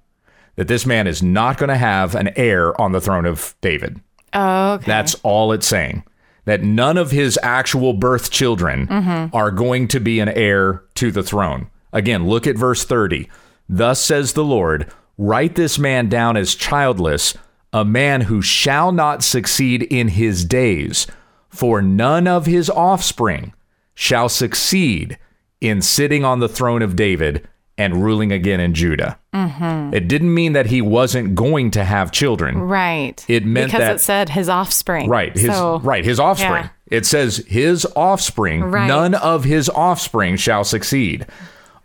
[0.57, 4.01] that this man is not going to have an heir on the throne of David.
[4.33, 4.87] Oh, okay.
[4.87, 6.03] That's all it's saying.
[6.47, 9.37] That none of his actual birth children mm-hmm.
[9.37, 11.71] are going to be an heir to the throne.
[11.93, 13.29] Again, look at verse 30.
[13.69, 17.37] Thus says the Lord, write this man down as childless,
[17.73, 21.07] a man who shall not succeed in his days,
[21.49, 23.53] for none of his offspring
[23.95, 25.19] shall succeed
[25.61, 27.49] in sitting on the throne of David
[27.79, 29.19] and ruling again in Judah.
[29.35, 29.95] Mm-hmm.
[29.95, 32.59] It didn't mean that he wasn't going to have children.
[32.59, 33.23] right.
[33.29, 35.09] It meant because that- it said his offspring.
[35.09, 35.35] Right.
[35.37, 36.65] His So- right, his offspring.
[36.65, 36.69] yeah.
[36.91, 38.87] It says his offspring, Right.
[38.87, 41.27] none of his offspring shall succeed.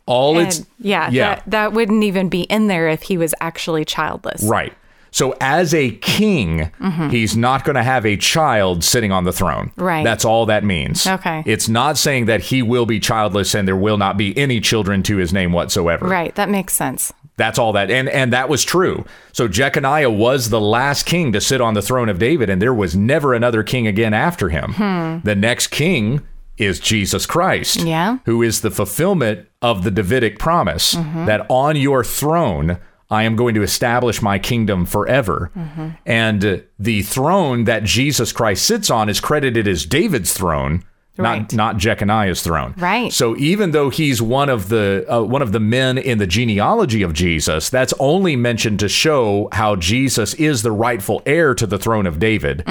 [0.06, 1.36] All it's yeah, yeah.
[1.36, 4.44] That, that wouldn't even be in there if he was actually childless.
[4.44, 4.74] right.
[5.12, 6.72] So as a king,
[7.10, 9.68] he's not going to have a child sitting on the throne.
[9.72, 9.84] Mm-hmm.
[9.84, 10.04] Right.
[10.04, 11.06] That's all that means.
[11.06, 11.44] Okay.
[11.46, 15.04] It's not saying that he will be childless and there will not be any children
[15.04, 16.08] to his name whatsoever.
[16.08, 16.34] Right.
[16.36, 17.12] That makes sense.
[17.38, 19.04] That's all that and and that was true.
[19.34, 22.74] So Jeconiah was the last king to sit on the throne of David and there
[22.74, 25.22] was never another king again after him.
[25.24, 26.22] The next king
[26.58, 27.82] is Jesus Christ.
[27.82, 27.88] Hmm.
[27.88, 28.18] Yeah.
[28.26, 31.26] Who is the fulfillment of the Davidic promise Mm-hmm.
[31.26, 32.78] that on your throne
[33.12, 35.52] I am going to establish my kingdom forever.
[35.56, 35.90] Mm-hmm.
[36.06, 40.84] And the throne that Jesus Christ sits on is credited as David's throne,
[41.18, 41.42] Right.
[41.42, 42.74] not not Jeconiah's throne.
[42.78, 43.12] Right.
[43.12, 47.02] So even though he's one of the uh, one of the men in the genealogy
[47.04, 51.78] of Jesus, that's only mentioned to show how Jesus is the rightful heir to the
[51.78, 52.64] throne of David.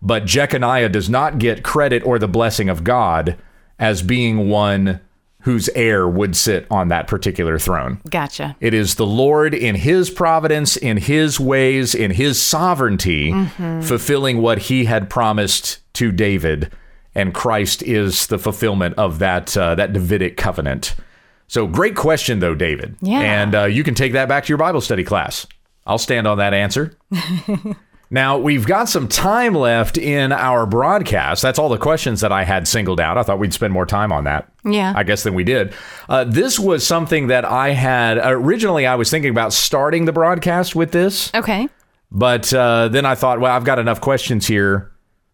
[0.00, 3.36] But Jeconiah does not get credit or the blessing of God
[3.78, 5.00] as being one
[5.40, 8.00] whose heir would sit on that particular throne.
[8.08, 8.56] Gotcha.
[8.60, 13.32] It is the Lord in his providence, in his ways, in his sovereignty,
[13.82, 16.70] fulfilling what he had promised to David.
[17.14, 20.94] And Christ is the fulfillment of that uh, that Davidic covenant.
[21.48, 22.96] So great question, though, David.
[23.00, 23.20] Yeah.
[23.20, 25.46] And uh, you can take that back to your Bible study class.
[25.84, 26.96] I'll stand on that answer.
[28.12, 31.42] Now, we've got some time left in our broadcast.
[31.42, 33.16] That's all the questions that I had singled out.
[33.16, 34.50] I thought we'd spend more time on that.
[34.64, 34.92] Yeah.
[34.96, 35.72] I guess than we did.
[36.08, 40.74] Uh, this was something that I had originally, I was thinking about starting the broadcast
[40.74, 41.68] with this, Okay.
[42.10, 44.89] but uh, then I thought, well, I've got enough questions here.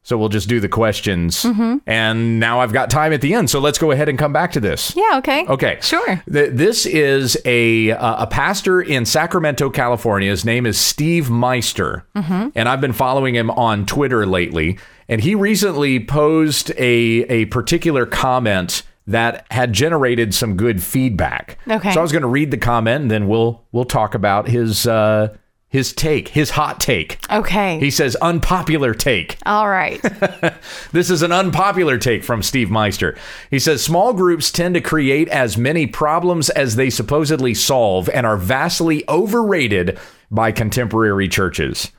[0.07, 1.45] So we'll just do the questions.
[1.85, 3.51] And now I've got time at the end.
[3.51, 4.95] So let's go ahead and come back to this.
[4.95, 5.19] Yeah.
[5.19, 5.45] Okay.
[5.49, 5.79] Okay.
[5.83, 6.23] Sure.
[6.33, 10.31] Th- This is a uh, a pastor in Sacramento, California.
[10.31, 14.79] His name is Steve Meister, and I've been following him on Twitter lately.
[15.09, 21.59] And he recently posed a a particular comment that had generated some good feedback.
[21.69, 21.93] Okay.
[21.93, 24.87] So I was going to read the comment, and then we'll we'll talk about his
[24.87, 25.35] uh,
[25.77, 27.19] his take, his hot take.
[27.31, 27.79] Okay.
[27.79, 29.37] He says unpopular take.
[29.45, 30.01] All right.
[30.93, 33.17] This is an unpopular take from Steve Meister.
[33.51, 38.25] He says small groups tend to create as many problems as they supposedly solve and
[38.25, 39.99] are vastly overrated
[40.31, 41.93] by contemporary churches.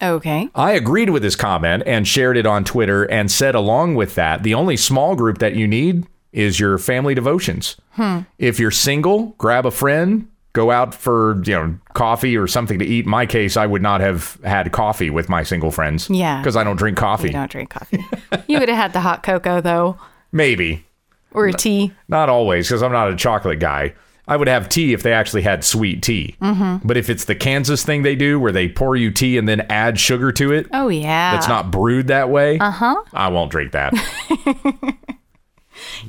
[0.00, 0.48] Okay.
[0.54, 4.44] I agreed with his comment and shared it on Twitter and said along with that,
[4.44, 7.76] the only small group that you need is your family devotions.
[7.92, 8.20] Hmm.
[8.38, 10.28] If you're single, grab a friend,
[10.58, 13.04] go out for, you know, coffee or something to eat.
[13.04, 16.10] In my case, I would not have had coffee with my single friends.
[16.10, 16.40] Yeah.
[16.40, 17.28] Because I don't drink coffee.
[17.28, 18.04] You don't drink coffee.
[18.48, 19.96] you would have had the hot cocoa though,
[20.32, 20.84] Maybe.
[21.32, 21.92] or tea.
[22.08, 23.94] Not always, because I'm not a chocolate guy.
[24.26, 26.36] I would have tea if they actually had sweet tea.
[26.42, 26.86] Mm-hmm.
[26.86, 29.62] But if it's the Kansas thing they do where they pour you tea and then
[29.70, 31.32] add sugar to it, Oh yeah.
[31.32, 33.02] that's not brewed that way, uh-huh.
[33.14, 33.94] I won't drink that.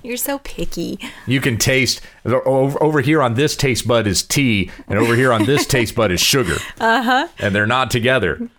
[0.04, 1.00] You're so picky.
[1.28, 5.32] you can taste over, over here on this taste bud is tea, and over here
[5.34, 6.58] on this taste bud is sugar.
[6.80, 7.28] Uh-huh.
[7.40, 8.50] And they're not together.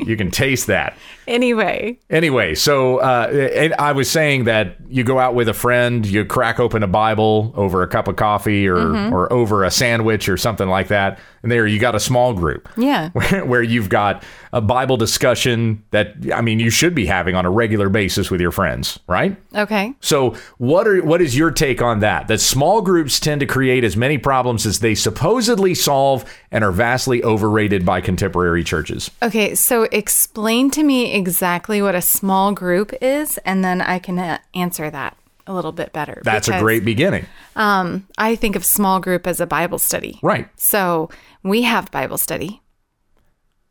[0.00, 0.96] you can taste that.
[1.26, 1.98] Anyway.
[2.10, 6.24] Anyway, so uh, and I was saying that you go out with a friend, you
[6.24, 8.78] crack open a Bible over a cup of coffee or
[9.12, 12.68] or over a sandwich or something like that, and there you got a small group.
[12.76, 13.10] Yeah.
[13.14, 17.44] Where, where you've got a Bible discussion that I mean you should be having on
[17.44, 19.36] a regular basis with your friends, right?
[19.54, 19.94] Okay.
[20.00, 22.28] So what are what is your take on that?
[22.28, 26.72] That small groups tend to create as many problems as they supposedly solve and are
[26.72, 29.10] vastly overrated by contemporary churches.
[29.22, 34.18] Okay, so explain to me exactly what a small group is, and then I can
[34.18, 36.20] uh, answer that a little bit better.
[36.24, 37.26] That's a great beginning.
[37.56, 40.18] Um, I think of small group as a Bible study.
[40.22, 40.48] Right.
[40.56, 41.10] So
[41.42, 42.62] we have Bible study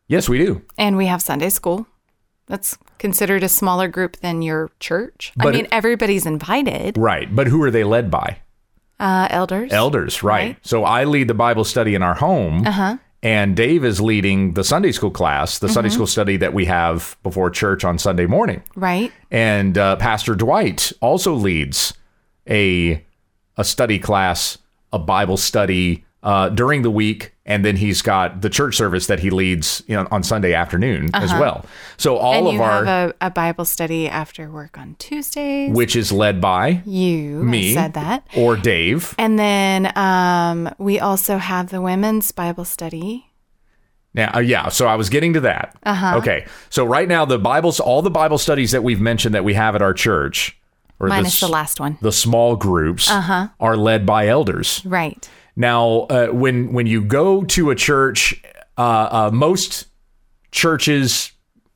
[0.08, 0.62] Yes, we do.
[0.78, 1.86] and we have Sunday school.
[2.46, 5.32] That's considered a smaller group than your church.
[5.40, 6.96] I mean, it- everybody's invited.
[6.98, 7.34] Right.
[7.34, 8.38] But who are they led by?
[9.00, 9.72] Uh, elders.
[9.72, 10.44] Elders, right.
[10.44, 10.56] Right.
[10.62, 12.66] So I lead the Bible study in our home.
[12.66, 12.98] Uh-huh.
[13.24, 17.16] And Dave is leading the Sunday school class, the Sunday school study that we have
[17.22, 18.62] before church on Sunday morning.
[18.76, 19.10] Right.
[19.30, 21.94] And uh, Pastor Dwight also leads
[22.48, 23.02] a
[23.56, 24.58] a study class,
[24.92, 29.20] a Bible study uh, during the week, and then he's got the church service that
[29.20, 31.66] he leads you know, on Sunday afternoon as well.
[31.98, 32.38] So all Uh-huh.
[32.38, 35.70] and of you our, have a, a Bible study after work on Tuesdays.
[35.76, 38.26] which is led by you I me said that.
[38.36, 39.14] or Dave.
[39.18, 43.26] And then um, we also have the women's Bible study.
[44.14, 45.76] Now, uh, yeah, so I was getting to that.
[45.82, 46.16] Uh-huh.
[46.18, 49.54] Okay, so right now the Bibles, all the Bible studies that we've mentioned that we
[49.54, 50.56] have at our church,
[51.00, 51.98] or Minus s- the last one.
[52.00, 53.48] the small groups, Uh-huh.
[53.58, 54.80] are led by elders.
[54.84, 55.28] Right.
[55.56, 58.42] Now, uh, when when you go to a church,
[58.76, 59.86] uh, uh, most
[60.50, 61.30] churches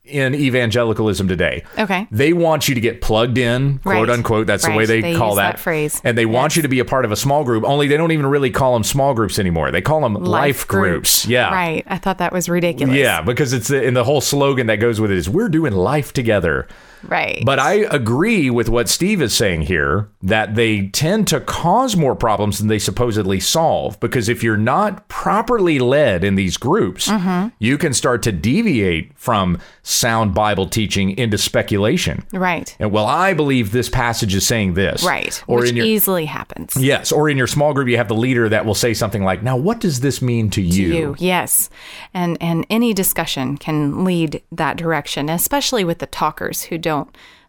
[0.04, 2.06] in evangelicalism today, Okay.
[2.10, 4.08] they want you to get plugged in, quote Right.
[4.08, 4.46] unquote.
[4.46, 5.56] That's the way they, They call that.
[5.56, 6.00] that phrase.
[6.02, 7.62] And they want you to be a part of a small group.
[7.62, 9.70] Only they don't even really call them small groups anymore.
[9.70, 11.26] They call them life, groups.
[11.26, 11.52] Yeah.
[11.52, 11.84] Right.
[11.86, 12.96] I thought that was ridiculous.
[12.96, 16.14] Yeah, because it's in the whole slogan that goes with it is we're doing life
[16.14, 16.66] together.
[17.02, 17.42] Right.
[17.44, 22.16] But I agree with what Steve is saying here that they tend to cause more
[22.16, 23.98] problems than they supposedly solve.
[24.00, 27.48] Because if you're not properly led in these groups, Mm-hmm.
[27.58, 32.24] you can start to deviate from sound Bible teaching into speculation.
[32.32, 32.76] right.
[32.78, 35.02] And well, I believe this passage is saying this.
[35.04, 35.42] Right.
[35.46, 36.76] Or Which in your easily happens.
[36.76, 39.42] yes, or in your small group, you have the leader that will say something like,
[39.42, 41.70] "Now, what does this mean to you?" you yes
[42.14, 46.87] and and any discussion can lead that direction especially with the talkers who don't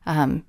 [0.05, 0.43] um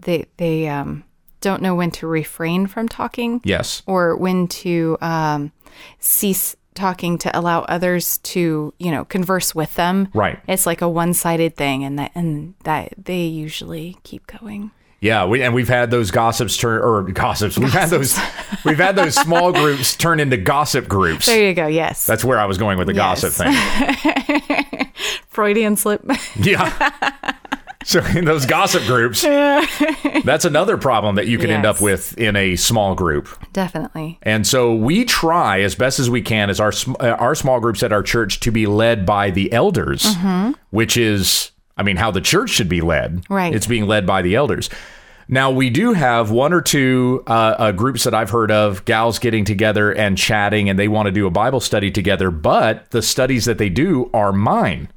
[0.00, 1.04] they they um
[1.40, 3.82] don't know when to refrain from talking Yes.
[3.86, 5.52] or when to um
[5.98, 10.38] cease talking to allow others to you know converse with them Right.
[10.46, 14.70] it's like a one-sided thing and that and that they usually keep going
[15.00, 17.56] Yeah, we, and we've had those gossips turn or gossips.
[17.58, 18.18] We've had those
[18.64, 21.24] we've had those small groups turn into gossip groups.
[21.26, 23.22] there you go yes That's where I was going with the Yes.
[23.22, 24.86] gossip thing.
[25.28, 26.04] freudian slip
[26.36, 27.32] Yeah.
[27.84, 29.22] So in those gossip groups,
[30.24, 33.28] that's another problem that you can end up with in a small group.
[33.52, 37.58] definitely And so we try as best as we can as our uh, our small
[37.60, 40.52] groups at our church to be led by the elders, Mm-hmm.
[40.70, 43.24] which is I mean how the church should be led.
[43.30, 43.54] Right.
[43.54, 44.68] It's being led by the elders.
[45.32, 49.20] Now we do have one or two uh, uh, groups that I've heard of, gals
[49.20, 52.32] getting together and chatting, and they want to do a Bible study together.
[52.32, 54.88] But the studies that they do are mine.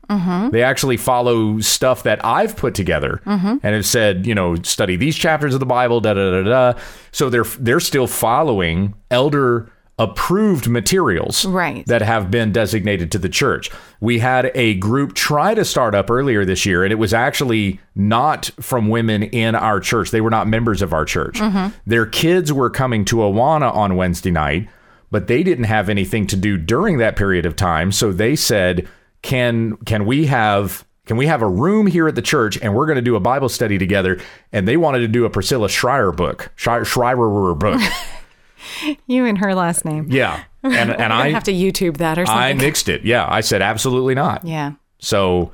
[0.49, 3.21] They actually follow stuff that I've put together
[3.63, 6.79] and have said, you know, study these chapters of the Bible, da da da da.
[7.11, 11.85] So they're they're still following elder approved materials Right.
[11.85, 13.69] that have been designated to the church.
[14.01, 17.79] We had a group try to start up earlier this year, and it was actually
[17.95, 20.09] not from women in our church.
[20.11, 21.39] They were not members of our church.
[21.39, 21.75] Mm-hmm.
[21.85, 24.67] Their kids were coming to Awana on Wednesday night,
[25.11, 27.91] but they didn't have anything to do during that period of time.
[27.91, 28.87] So they said,
[29.21, 32.85] "Can can we have?" Can we have a room here at the church and we're
[32.85, 34.21] going to do a Bible study together?
[34.53, 37.81] And they wanted to do a Priscilla Schreier book, Schreier, Schreier book.
[39.07, 40.43] you and her last name Yeah.
[40.63, 42.41] And, and I have to YouTube that or something.
[42.41, 43.03] I nixed it.
[43.03, 44.45] Yeah, I said absolutely not.
[44.45, 44.73] yeah.
[44.99, 45.51] So,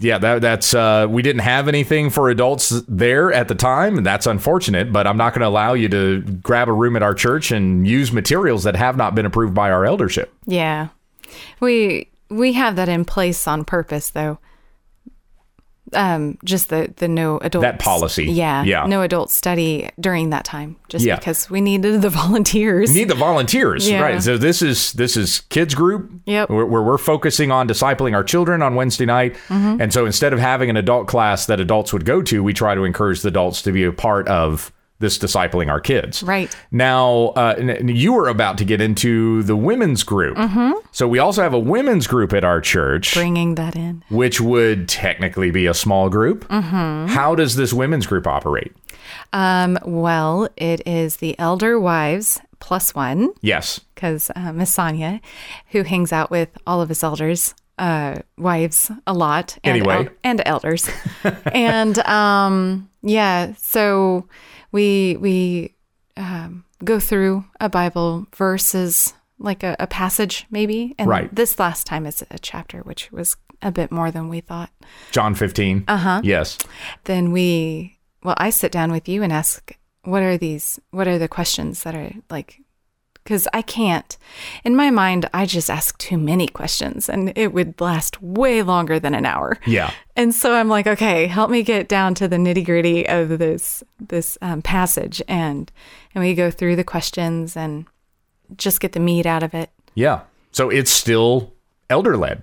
[0.00, 4.04] yeah, that, that's uh, we didn't have anything for adults there at the time, and
[4.04, 4.92] that's unfortunate.
[4.92, 7.86] But I'm not going to allow you to grab a room at our church and
[7.86, 10.34] use materials that have not been approved by our eldership.
[10.46, 10.88] Yeah.
[11.60, 14.38] We we have that in place on purpose though.
[15.94, 18.24] Um just the the no adult That policy.
[18.26, 18.62] Yeah.
[18.64, 18.86] Yeah.
[18.86, 21.16] No adult study during that time just Yeah.
[21.16, 22.90] because we needed the volunteers.
[22.90, 24.00] We need the volunteers, Yeah.
[24.02, 24.22] right?
[24.22, 26.50] So this is this is kids group, Yep.
[26.50, 29.80] where, where we're focusing on discipling our children on Wednesday night, Mm-hmm.
[29.80, 32.74] and so instead of having an adult class that adults would go to, we try
[32.74, 34.72] to encourage the adults to be a part of
[35.02, 36.22] this discipling our kids.
[36.22, 36.56] Right.
[36.70, 40.38] Now, uh, you were about to get into the women's group.
[40.38, 40.72] Mm-hmm.
[40.92, 44.02] So we also have a women's group at our church, bringing that in.
[44.08, 46.48] which would technically be a small group.
[46.48, 47.08] Mm-hmm.
[47.12, 48.72] How does this women's group operate?
[49.34, 53.80] Um well, it is the elder wives plus 1 Yes.
[53.96, 55.20] cuz uh, Miss Sonia
[55.72, 60.08] who hangs out with all of his elders uh wives a lot and Anyway.
[60.22, 60.88] and elders
[61.52, 64.26] and um yeah so
[64.72, 65.74] we we
[66.16, 71.34] um, go through a bible verses like a, a passage maybe and Right.
[71.34, 74.70] this last time is a chapter which was a bit more than we thought
[75.12, 75.84] John 15.
[75.88, 76.20] Uh huh.
[76.24, 76.58] Yes.
[77.04, 81.18] then we well i sit down with you and ask what are these what are
[81.18, 82.60] the questions that are like
[83.24, 84.16] because i can't
[84.64, 88.98] in my mind i just ask too many questions and it would last way longer
[89.00, 89.90] than an hour Yeah.
[90.16, 93.82] and so i'm like okay help me get down to the nitty gritty of this
[94.00, 95.70] this um, passage and
[96.14, 97.86] and we go through the questions and
[98.56, 100.20] just get the meat out of it Yeah.
[100.50, 101.52] So it's still
[101.88, 102.42] elder led.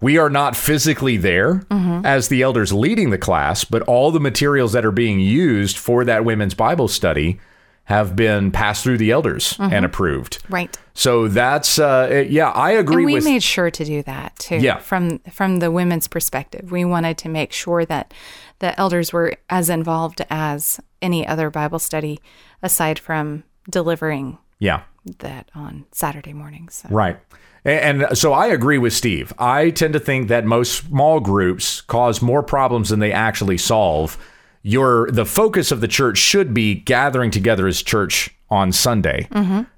[0.00, 1.62] We are not physically there
[2.04, 6.04] as the elders leading the class, but all the materials that are being used for
[6.04, 7.38] that women's Bible study
[7.84, 10.42] have been passed through the elders and approved.
[10.48, 10.76] Right.
[10.94, 14.56] So that's uh, yeah, I agree And we with made sure to do that too.
[14.56, 14.78] Yeah.
[14.78, 18.14] From from the women's perspective, we wanted to make sure that
[18.60, 22.20] the elders were as involved as any other Bible study,
[22.62, 24.82] aside from delivering yeah.
[25.18, 26.74] that on Saturday mornings.
[26.74, 26.88] So.
[26.90, 27.18] Right.
[27.64, 29.32] And so I agree with Steve.
[29.38, 34.16] I tend to think that most small groups cause more problems than they actually solve.
[34.62, 39.26] Your the focus of the church should be gathering together as church on Sunday,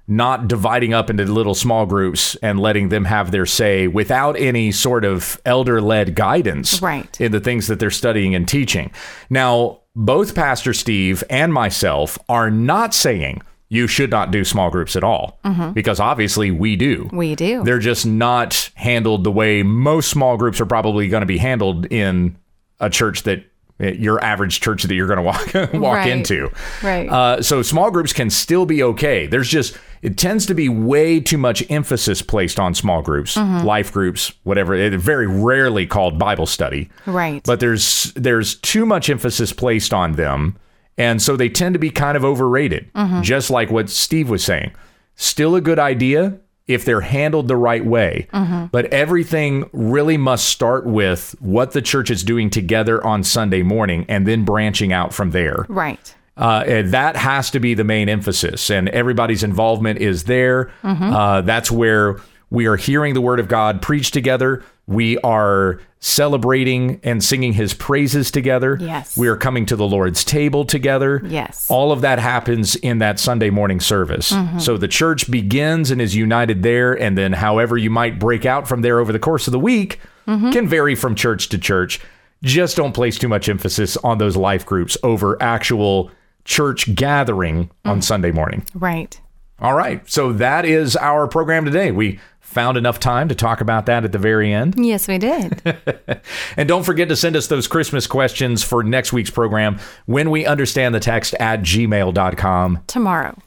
[0.07, 4.71] not dividing up into little small groups and letting them have their say without any
[4.71, 7.19] sort of elder led guidance Right.
[7.21, 8.91] in the things that they're studying and teaching.
[9.29, 14.95] Now, both Pastor Steve and myself are not saying you should not do small groups
[14.97, 15.39] at all,
[15.73, 17.09] because obviously we do.
[17.13, 17.63] We do.
[17.63, 21.85] They're just not handled the way most small groups are probably going to be handled
[21.87, 22.35] in
[22.81, 23.45] a church that
[23.79, 26.09] your average church that you're going to walk walk Right.
[26.11, 26.49] into.
[26.81, 27.09] Right.
[27.09, 29.27] Uh, so small groups can still be okay.
[29.27, 33.65] There's just it tends to be way too much emphasis placed on small groups, Mm-hmm.
[33.65, 34.73] life groups, whatever.
[34.75, 36.89] It's very rarely called Bible study.
[37.05, 37.43] Right.
[37.43, 40.57] But there's there's too much emphasis placed on them,
[40.97, 42.91] and so they tend to be kind of overrated.
[42.93, 43.23] Mm-hmm.
[43.23, 44.71] Just like what Steve was saying.
[45.17, 48.27] Still a good idea if they're handled the right way.
[48.33, 48.65] Mm-hmm.
[48.71, 54.05] But everything really must start with what the church is doing together on Sunday morning
[54.09, 55.65] and then branching out from there.
[55.69, 56.15] right.
[56.37, 60.69] Uh, and that has to be the main emphasis, and everybody's involvement is there.
[60.83, 62.17] Uh, that's where
[62.55, 64.63] we are hearing the word of God preached together.
[64.87, 68.77] We are celebrating and singing his praises together.
[68.79, 69.17] Yes.
[69.17, 71.21] We are coming to the Lord's table together.
[71.25, 71.69] Yes.
[71.69, 74.31] All of that happens in that Sunday morning service.
[74.31, 74.59] Mm-hmm.
[74.59, 78.67] So the church begins and is united there, and then however you might break out
[78.67, 80.51] from there over the course of the week mm-hmm.
[80.51, 81.99] can vary from church to church.
[82.41, 86.11] Just don't place too much emphasis on those life groups over actual
[86.45, 88.03] church gathering on mm.
[88.03, 88.63] Sunday morning.
[88.75, 89.19] Right.
[89.59, 90.07] All right.
[90.09, 91.91] So that is our program today.
[91.91, 92.19] We
[92.55, 94.73] found enough time to talk about that at the very end.
[94.77, 95.61] Yes, we did.
[96.57, 100.45] And don't forget to send us those Christmas questions for next week's program when we
[100.45, 102.79] understand the text at gmail.com.
[102.87, 103.37] tomorrow.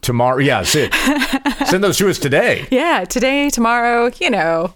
[0.00, 0.92] Tomorrow, yeah, send,
[1.66, 4.72] send those to us today Yeah, today, tomorrow, you know.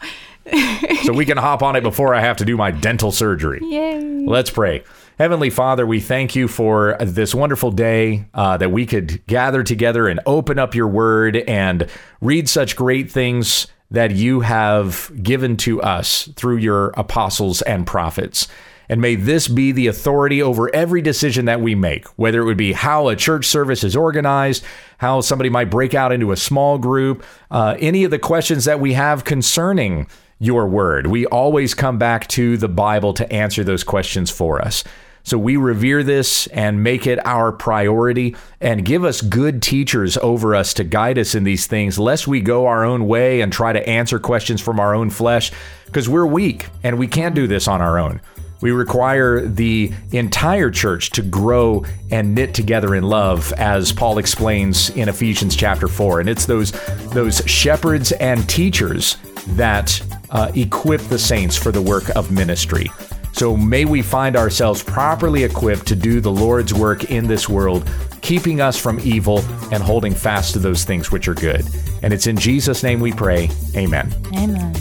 [1.05, 3.61] so we can hop on it before I have to do my dental surgery.
[3.63, 4.27] Yay.
[4.27, 4.85] Let's pray.
[5.17, 10.09] Heavenly Father, we thank you for this wonderful day uh, that we could gather together
[10.09, 11.89] and open up your word and
[12.21, 18.49] read such great things that you have given to us through your apostles and prophets.
[18.89, 22.57] And may this be the authority over every decision that we make, whether it would
[22.57, 24.65] be how a church service is organized,
[24.99, 28.81] how somebody might break out into a small group, uh, any of the questions that
[28.81, 30.09] we have concerning
[30.41, 31.07] your word.
[31.07, 34.83] We always come back to the Bible to answer those questions for us.
[35.25, 40.55] So we revere this and make it our priority and give us good teachers over
[40.55, 43.73] us to guide us in these things, lest we go our own way and try
[43.73, 45.51] to answer questions from our own flesh,
[45.87, 48.21] because we're weak and we can't do this on our own.
[48.61, 54.91] We require the entire church to grow and knit together in love, as Paul explains
[54.91, 56.21] in Ephesians chapter 4.
[56.21, 56.73] And it's those,
[57.13, 59.17] those shepherds and teachers
[59.49, 62.91] that uh, equip the saints for the work of ministry.
[63.35, 67.91] So may we find ourselves properly equipped to do the Lord's work in this world,
[68.21, 69.41] keeping us from evil
[69.73, 71.67] and holding fast to those things which are good.
[72.05, 73.51] And it's in Jesus' name we pray.
[73.75, 74.15] Amen.
[74.37, 74.75] Amen.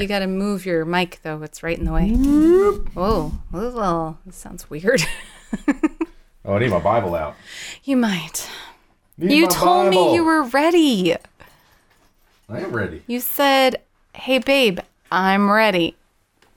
[0.00, 0.14] You, way anyway.
[0.14, 1.42] you got to move your mic, though.
[1.42, 2.12] It's right in the way.
[2.96, 5.02] Oh, oh, this sounds weird.
[6.42, 7.36] Oh, I need my Bible out.
[7.84, 8.48] You might.
[9.18, 11.14] Need You my told me you were ready.
[12.48, 13.02] I am ready.
[13.06, 13.82] You said,
[14.14, 14.80] "Hey, babe,
[15.12, 15.96] I'm ready,"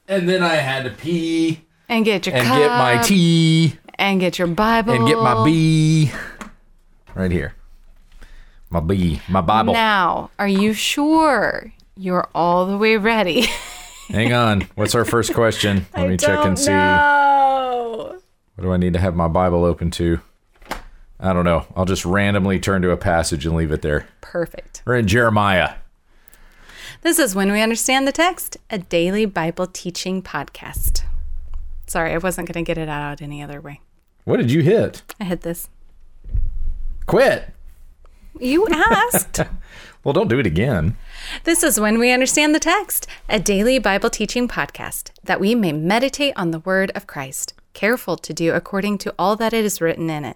[0.07, 4.19] And then I had to pee and get your and cup get my tea and
[4.21, 6.11] get your Bible and get my B.
[7.13, 7.53] Right here.
[8.69, 9.21] My B.
[9.27, 9.73] My Bible.
[9.73, 13.47] Now, are you sure you're all the way ready?
[14.09, 14.61] Hang on.
[14.75, 15.85] What's our first question?
[15.97, 16.71] Let me check and see.
[16.71, 18.19] No.
[18.55, 20.19] What do I need to have my Bible open to?
[21.19, 21.65] I don't know.
[21.75, 24.07] I'll just randomly turn to a passage and leave it there.
[24.21, 24.83] Perfect.
[24.85, 25.75] We're in Jeremiah.
[27.01, 31.03] This is When We Understand the Text, a daily Bible teaching podcast.
[31.87, 33.81] Sorry, I wasn't going to get it out any other way.
[34.25, 35.01] What did you hit?
[35.19, 35.69] I hit this.
[37.05, 37.49] Quit.
[38.39, 39.41] You asked.
[40.03, 40.97] Well, don't do it again.
[41.45, 45.71] this is When We Understand the Text, a daily Bible teaching podcast, that we may
[45.71, 49.79] meditate on the word of Christ, careful to do according to all that it is
[49.79, 50.35] written in it.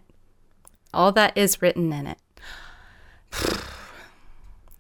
[0.93, 2.18] All that is written in it.